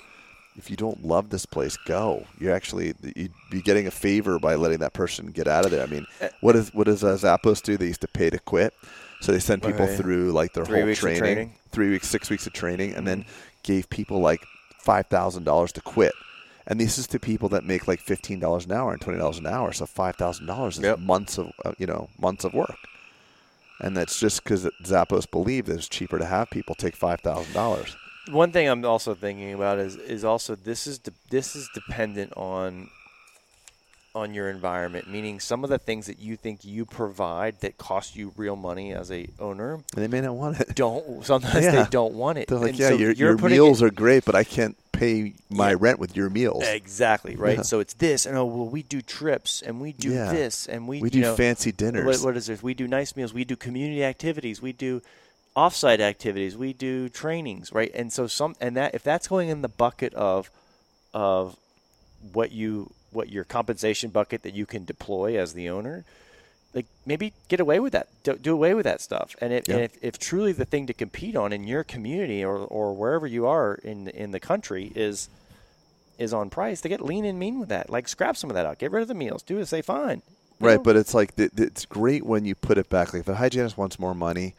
If 0.56 0.70
you 0.70 0.76
don't 0.76 1.04
love 1.04 1.30
this 1.30 1.46
place, 1.46 1.76
go. 1.76 2.26
You're 2.40 2.54
actually 2.54 2.94
you'd 3.14 3.32
be 3.48 3.62
getting 3.62 3.86
a 3.86 3.92
favor 3.92 4.40
by 4.40 4.56
letting 4.56 4.78
that 4.78 4.92
person 4.92 5.26
get 5.28 5.46
out 5.46 5.64
of 5.64 5.70
there. 5.70 5.84
I 5.84 5.86
mean, 5.86 6.06
what 6.40 6.56
is 6.56 6.74
what 6.74 6.86
does 6.86 7.04
uh, 7.04 7.14
Zappos 7.14 7.62
do? 7.62 7.76
They 7.76 7.86
used 7.86 8.00
to 8.00 8.08
pay 8.08 8.28
to 8.30 8.40
quit, 8.40 8.74
so 9.20 9.32
they 9.32 9.38
send 9.40 9.62
people 9.62 9.86
Right. 9.86 9.96
through 9.96 10.32
like 10.32 10.52
their 10.52 10.64
Three 10.64 10.82
whole 10.82 10.94
training, 10.94 11.20
training. 11.20 11.54
three 11.70 11.90
weeks, 11.90 12.08
six 12.08 12.30
weeks 12.30 12.46
of 12.46 12.52
training, 12.52 12.94
and 12.94 13.06
then 13.06 13.24
gave 13.62 13.88
people 13.90 14.20
like 14.20 14.46
five 14.78 15.06
thousand 15.06 15.44
dollars 15.44 15.72
to 15.72 15.80
quit. 15.80 16.14
And 16.68 16.80
this 16.80 16.98
is 16.98 17.06
to 17.08 17.18
people 17.20 17.48
that 17.50 17.64
make 17.64 17.86
like 17.86 18.00
fifteen 18.00 18.40
dollars 18.40 18.64
an 18.66 18.72
hour 18.72 18.92
and 18.92 19.00
twenty 19.00 19.18
dollars 19.18 19.38
an 19.38 19.46
hour. 19.46 19.72
So 19.72 19.86
five 19.86 20.16
thousand 20.16 20.46
dollars 20.46 20.78
is 20.78 20.84
Yep. 20.84 20.98
months 20.98 21.38
of 21.38 21.52
uh, 21.64 21.72
you 21.78 21.86
know 21.86 22.08
months 22.18 22.44
of 22.44 22.54
work. 22.54 22.76
And 23.80 23.96
that's 23.96 24.18
just 24.18 24.42
because 24.42 24.64
Zappos 24.82 25.30
believed 25.30 25.68
it 25.68 25.76
was 25.76 25.88
cheaper 25.88 26.18
to 26.18 26.24
have 26.24 26.48
people 26.50 26.74
take 26.74 26.96
five 26.96 27.20
thousand 27.20 27.52
dollars. 27.52 27.96
One 28.30 28.50
thing 28.50 28.68
I'm 28.68 28.84
also 28.84 29.14
thinking 29.14 29.52
about 29.52 29.78
is 29.78 29.96
is 29.96 30.24
also 30.24 30.56
this 30.56 30.86
is 30.86 30.98
de- 30.98 31.12
this 31.30 31.54
is 31.54 31.68
dependent 31.74 32.32
on 32.36 32.88
on 34.16 34.32
your 34.32 34.48
environment, 34.48 35.08
meaning 35.08 35.38
some 35.38 35.62
of 35.62 35.68
the 35.68 35.78
things 35.78 36.06
that 36.06 36.18
you 36.18 36.36
think 36.36 36.64
you 36.64 36.86
provide 36.86 37.60
that 37.60 37.76
cost 37.76 38.16
you 38.16 38.32
real 38.36 38.56
money 38.56 38.92
as 38.94 39.12
a 39.12 39.28
owner 39.38 39.74
And 39.74 40.02
they 40.02 40.08
may 40.08 40.22
not 40.22 40.34
want 40.34 40.58
it. 40.58 40.74
don't 40.74 41.24
sometimes 41.24 41.64
Yeah. 41.64 41.82
they 41.84 41.90
don't 41.90 42.14
want 42.14 42.38
it. 42.38 42.48
They're 42.48 42.58
like, 42.58 42.70
And 42.70 42.78
yeah, 42.78 42.88
so 42.88 42.94
your, 42.96 43.12
your 43.12 43.36
meals 43.36 43.82
it- 43.82 43.86
are 43.86 43.90
great, 43.90 44.24
but 44.24 44.34
I 44.34 44.42
can't 44.42 44.74
pay 44.92 45.34
my 45.50 45.70
Yeah. 45.72 45.76
rent 45.78 45.98
with 45.98 46.16
your 46.16 46.30
meals. 46.30 46.64
exactly 46.66 47.36
right. 47.36 47.58
Yeah. 47.58 47.62
So 47.62 47.80
it's 47.80 47.92
this, 47.92 48.24
and 48.24 48.38
oh 48.38 48.46
well, 48.46 48.66
we 48.66 48.82
do 48.82 49.02
trips, 49.02 49.60
and 49.60 49.78
we 49.82 49.92
do 49.92 50.08
this, 50.10 50.66
and 50.66 50.88
we 50.88 51.00
we 51.02 51.10
do 51.10 51.20
know, 51.20 51.36
fancy 51.36 51.70
dinners. 51.70 52.06
What, 52.06 52.24
what 52.24 52.36
is 52.38 52.46
this? 52.46 52.62
We 52.62 52.72
do 52.72 52.88
nice 52.88 53.14
meals. 53.14 53.34
We 53.34 53.44
do 53.44 53.54
community 53.56 54.02
activities. 54.02 54.62
We 54.62 54.72
do 54.72 55.02
offsite 55.54 56.00
activities. 56.00 56.56
We 56.56 56.72
do 56.72 57.10
trainings, 57.10 57.70
right? 57.72 57.90
And 57.94 58.10
so 58.10 58.26
some 58.26 58.56
and 58.62 58.74
that 58.78 58.94
if 58.94 59.02
that's 59.02 59.28
going 59.28 59.50
in 59.50 59.60
the 59.60 59.68
bucket 59.68 60.14
of 60.14 60.50
of 61.12 61.56
what 62.32 62.52
you 62.52 62.90
what 63.16 63.30
your 63.30 63.44
compensation 63.44 64.10
bucket 64.10 64.42
that 64.42 64.54
you 64.54 64.66
can 64.66 64.84
deploy 64.84 65.38
as 65.38 65.54
the 65.54 65.68
owner, 65.68 66.04
like 66.74 66.86
maybe 67.06 67.32
get 67.48 67.58
away 67.58 67.80
with 67.80 67.94
that. 67.94 68.08
Do, 68.22 68.36
do 68.36 68.52
away 68.52 68.74
with 68.74 68.84
that 68.84 69.00
stuff. 69.00 69.34
And, 69.40 69.52
it, 69.52 69.68
and 69.68 69.80
if, 69.80 69.96
if 70.02 70.18
truly 70.18 70.52
the 70.52 70.66
thing 70.66 70.86
to 70.86 70.92
compete 70.92 71.34
on 71.34 71.52
in 71.52 71.66
your 71.66 71.82
community 71.82 72.44
or, 72.44 72.58
or 72.58 72.92
wherever 72.92 73.26
you 73.26 73.46
are 73.46 73.74
in 73.82 74.08
in 74.08 74.30
the 74.30 74.40
country 74.40 74.92
is 74.94 75.28
is 76.18 76.32
on 76.32 76.50
price, 76.50 76.80
to 76.82 76.88
get 76.88 77.00
lean 77.00 77.24
and 77.24 77.38
mean 77.38 77.58
with 77.58 77.70
that. 77.70 77.90
Like 77.90 78.08
scrap 78.08 78.36
some 78.36 78.50
of 78.50 78.54
that 78.54 78.66
out. 78.66 78.78
Get 78.78 78.92
rid 78.92 79.02
of 79.02 79.08
the 79.08 79.14
meals. 79.14 79.42
Do 79.42 79.58
it. 79.58 79.66
Say 79.66 79.82
fine. 79.82 80.22
Right, 80.60 80.76
know? 80.76 80.82
but 80.82 80.96
it's 80.96 81.14
like 81.14 81.32
it's 81.36 81.86
great 81.86 82.24
when 82.24 82.44
you 82.44 82.54
put 82.54 82.78
it 82.78 82.88
back. 82.88 83.12
Like 83.12 83.20
if 83.20 83.28
a 83.28 83.34
hygienist 83.36 83.78
wants 83.78 83.98
more 83.98 84.14
money, 84.14 84.54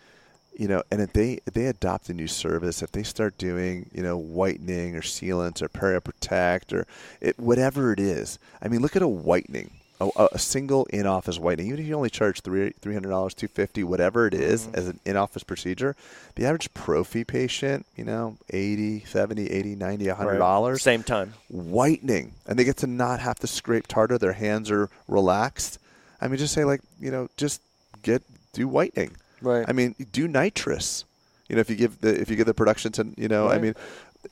you 0.57 0.67
know, 0.67 0.81
and 0.91 1.01
if 1.01 1.13
they 1.13 1.39
if 1.45 1.53
they 1.53 1.67
adopt 1.67 2.09
a 2.09 2.13
new 2.13 2.27
service, 2.27 2.81
if 2.81 2.91
they 2.91 3.03
start 3.03 3.37
doing 3.37 3.89
you 3.93 4.01
know 4.03 4.17
whitening 4.17 4.95
or 4.95 5.01
sealants 5.01 5.61
or 5.61 5.69
PeriProtect 5.69 6.73
or 6.73 6.85
it, 7.21 7.37
whatever 7.39 7.91
it 7.93 7.99
is, 7.99 8.39
I 8.61 8.67
mean, 8.67 8.81
look 8.81 8.95
at 8.95 9.01
a 9.01 9.07
whitening, 9.07 9.69
a, 10.01 10.09
a- 10.31 10.39
single 10.39 10.85
in-office 10.85 11.37
whitening. 11.39 11.67
Even 11.67 11.79
if 11.79 11.85
you 11.87 11.95
only 11.95 12.09
charge 12.09 12.41
three 12.41 12.71
three 12.81 12.93
hundred 12.93 13.09
dollars, 13.09 13.33
two 13.35 13.47
fifty, 13.47 13.83
whatever 13.83 14.25
it 14.27 14.33
is, 14.33 14.65
mm-hmm. 14.65 14.75
as 14.75 14.87
an 14.87 14.99
in-office 15.05 15.43
procedure, 15.43 15.95
the 16.35 16.45
average 16.45 16.73
prophy 16.73 17.23
patient, 17.23 17.85
you 17.95 18.03
know, 18.03 18.37
80 18.49 19.01
70 19.01 19.47
80 19.51 19.75
90 19.75 20.07
100 20.07 20.29
Right. 20.31 20.37
dollars 20.39 20.81
Same 20.81 21.03
time. 21.03 21.33
whitening 21.49 22.33
and 22.47 22.57
they 22.57 22.63
get 22.63 22.77
to 22.77 22.87
not 22.87 23.19
have 23.19 23.37
to 23.39 23.47
scrape 23.47 23.87
tartar 23.87 24.17
their 24.17 24.33
hands 24.33 24.69
are 24.71 24.89
relaxed 25.07 25.77
i 26.21 26.27
mean 26.27 26.37
just 26.37 26.53
say 26.53 26.63
like 26.63 26.81
you 26.99 27.11
know 27.11 27.29
just 27.37 27.61
get 28.03 28.21
do 28.53 28.67
whitening 28.67 29.11
Right. 29.41 29.65
i 29.67 29.71
mean 29.73 29.95
do 30.11 30.27
nitrous 30.27 31.05
you 31.49 31.55
know 31.55 31.59
if 31.61 31.69
you 31.69 31.75
give 31.75 32.01
the 32.01 32.19
if 32.19 32.29
you 32.29 32.35
give 32.35 32.45
the 32.47 32.53
production 32.53 32.91
to 32.93 33.07
you 33.17 33.27
know 33.27 33.47
i 33.49 33.57
mean 33.57 33.73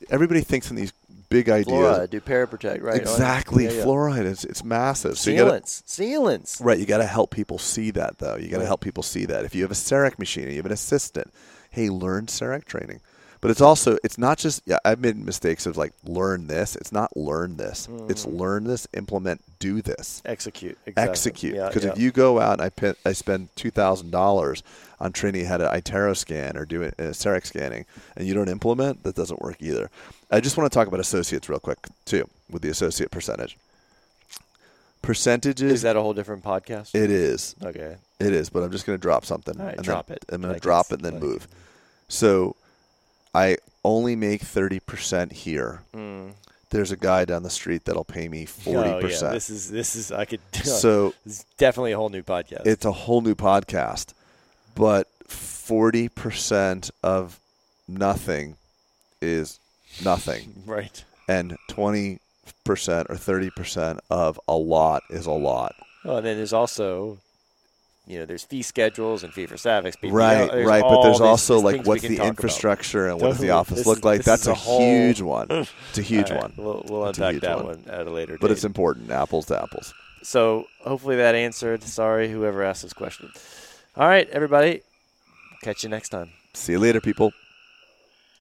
everybody 0.10 0.42
thinks 0.42 0.70
in 0.70 0.76
these 0.76 0.92
big 1.30 1.50
ideas 1.50 1.68
Fluoride, 1.98 2.10
do 2.12 2.22
PeriProtect, 2.22 2.82
right? 2.84 2.96
exactly 3.02 3.66
Yeah, 3.66 3.72
yeah. 3.72 3.84
fluoride 3.84 4.26
is 4.26 4.46
it's 4.46 4.64
massive 4.64 5.18
so 5.18 5.32
you 5.32 5.38
gotta, 5.38 5.62
Sealants, 5.62 5.84
sealants. 5.86 6.64
right 6.64 6.78
you 6.80 6.86
got 6.86 7.00
to 7.00 7.06
help 7.06 7.32
people 7.32 7.58
see 7.58 7.92
that 7.92 8.20
though 8.20 8.36
you 8.36 8.48
got 8.50 8.58
to 8.58 8.60
Right. 8.60 8.68
help 8.68 8.82
people 8.82 9.04
see 9.04 9.26
that 9.26 9.44
if 9.46 9.56
you 9.56 9.62
have 9.64 9.72
a 9.72 9.76
CEREC 9.76 10.20
machine 10.20 10.44
and 10.44 10.54
you 10.54 10.58
have 10.60 10.66
an 10.66 10.72
assistant 10.72 11.32
hey 11.72 11.90
learn 11.90 12.28
CEREC 12.28 12.66
training 12.66 13.00
But 13.42 13.52
it's 13.52 13.62
also 13.62 13.98
it's 14.04 14.18
not 14.18 14.38
just 14.38 14.62
yeah. 14.66 14.78
I've 14.86 15.00
made 15.00 15.18
mistakes 15.18 15.66
of 15.66 15.78
like 15.78 15.94
learn 16.04 16.48
this. 16.48 16.76
It's 16.76 16.92
not 16.92 17.16
learn 17.16 17.58
this. 17.58 17.88
It's 18.10 18.26
Mm. 18.26 18.40
learn 18.40 18.64
this, 18.64 18.88
implement, 18.94 19.42
do 19.60 19.82
this, 19.82 20.22
Execute. 20.26 20.78
Exactly. 20.86 21.10
execute. 21.12 21.54
Because 21.56 21.84
yeah. 21.84 21.92
if 21.92 22.00
you 22.00 22.12
go 22.12 22.40
out 22.40 22.54
and 22.54 22.62
I 22.62 22.70
pay, 22.70 22.94
I 23.06 23.14
spend 23.14 23.50
two 23.56 23.70
thousand 23.72 24.12
dollars 24.12 24.64
on 25.00 25.12
training 25.12 25.46
how 25.46 25.58
to 25.58 25.68
iTero 25.68 26.16
scan 26.16 26.56
or 26.58 26.66
do 26.66 26.82
it 26.82 27.00
uh, 27.00 27.12
scanning, 27.14 27.86
and 28.16 28.26
you 28.28 28.34
don't 28.34 28.48
implement, 28.50 29.04
that 29.04 29.14
doesn't 29.16 29.42
work 29.42 29.58
either. 29.60 29.90
I 30.32 30.40
just 30.40 30.58
want 30.58 30.72
to 30.72 30.74
talk 30.74 30.88
about 30.88 31.00
associates 31.02 31.50
real 31.50 31.60
quick 31.60 31.78
too, 32.06 32.28
with 32.50 32.62
the 32.62 32.70
associate 32.70 33.12
percentage. 33.12 33.58
Percentages. 35.02 35.72
Is 35.72 35.82
that 35.84 35.96
a 35.96 36.02
whole 36.02 36.14
different 36.14 36.44
podcast? 36.44 36.96
it 36.96 37.12
is. 37.12 37.56
okay. 37.64 37.98
It 38.20 38.34
is, 38.34 38.50
but 38.50 38.64
I'm 38.64 38.72
just 38.72 38.86
going 38.88 38.98
to 38.98 39.02
drop 39.02 39.26
something. 39.26 39.60
All 39.60 39.66
right, 39.68 39.76
and 39.76 39.84
drop 39.84 40.08
then, 40.08 40.16
it. 40.18 40.26
I'm 40.32 40.42
going 40.42 40.54
Like 40.54 40.62
to 40.62 40.66
drop 40.66 40.88
it 40.92 40.94
and 40.94 41.02
then 41.04 41.14
like- 41.16 41.22
move. 41.22 41.48
So 42.08 42.56
I 43.36 43.58
only 43.84 44.16
make 44.16 44.42
30% 44.42 45.32
here. 45.32 45.82
Mm. 45.94 46.32
There's 46.70 46.92
a 46.92 46.98
guy 46.98 47.26
down 47.26 47.44
the 47.44 47.50
street 47.50 47.86
that'll 47.86 48.04
pay 48.04 48.28
me 48.28 48.46
40%. 48.46 48.76
Oh, 48.76 49.00
yeah. 49.08 49.32
This 49.34 49.50
is 49.50 49.70
this 49.70 49.96
is 49.96 50.12
I 50.12 50.26
could. 50.26 50.40
so 50.64 51.14
it's 51.26 51.46
definitely 51.58 51.92
a 51.92 51.98
whole 51.98 52.10
new 52.10 52.24
podcast. 52.24 52.66
it's 52.66 52.86
a 52.86 52.92
whole 52.92 53.22
new 53.22 53.36
podcast, 53.36 54.14
but 54.74 55.08
40% 55.28 56.92
of 57.04 57.40
nothing 57.88 58.56
is 59.22 59.60
nothing, 60.04 60.64
right. 60.66 61.04
and 61.28 61.58
20% 61.70 62.20
or 62.68 63.16
30% 63.16 64.00
of 64.10 64.40
a 64.48 64.56
lot 64.56 65.04
is 65.10 65.26
a 65.26 65.32
lot. 65.32 65.76
Well, 66.04 66.18
and 66.18 66.26
then 66.26 66.38
there's 66.38 66.54
also, 66.54 67.20
you 68.08 68.20
know, 68.20 68.26
there's 68.26 68.44
fee 68.44 68.62
schedules 68.62 69.24
and 69.24 69.34
fee 69.34 69.46
for 69.48 69.58
service. 69.58 69.96
fee- 69.96 70.08
you 70.08 70.14
know, 70.14 70.18
Right, 70.20 70.52
there's 70.52 70.68
right. 70.68 70.82
But 70.82 71.02
there's 71.04 71.22
also 71.22 71.56
these 71.56 71.64
like 71.64 71.86
what's 71.88 72.02
the 72.04 72.10
talk 72.10 72.18
about. 72.18 72.28
infrastructure 72.28 73.08
and 73.10 73.20
what 73.22 73.30
does 73.30 73.40
the 73.40 73.50
office 73.52 73.86
look 73.86 74.06
like? 74.06 74.24
That's 74.24 74.48
a, 74.48 74.54
whole- 74.54 74.80
huge 74.80 75.22
one. 75.22 75.48
It's 75.50 75.98
a 75.98 76.02
huge 76.02 76.30
right, 76.30 76.42
one. 76.42 76.54
We'll, 76.58 76.86
we'll 76.88 77.06
unpack 77.06 77.42
that 77.42 77.58
one. 77.58 77.66
one. 77.66 77.84
at 77.88 78.06
a 78.08 78.12
later 78.12 78.34
date. 78.34 78.42
But 78.42 78.52
it's 78.52 78.64
important. 78.64 79.10
Apples 79.12 79.46
to 79.48 79.62
apples. 79.62 79.94
So 80.24 80.66
hopefully 80.82 81.16
that 81.18 81.36
answered. 81.36 81.84
Sorry, 81.84 82.30
whoever 82.32 82.64
asked 82.64 82.84
this 82.84 82.94
question. 82.94 83.32
All 83.96 84.08
right, 84.08 84.28
everybody. 84.30 84.82
Catch 85.62 85.84
you 85.84 85.90
next 85.90 86.10
time. 86.10 86.32
See 86.54 86.74
you 86.74 86.80
later, 86.80 87.02
people. 87.02 87.32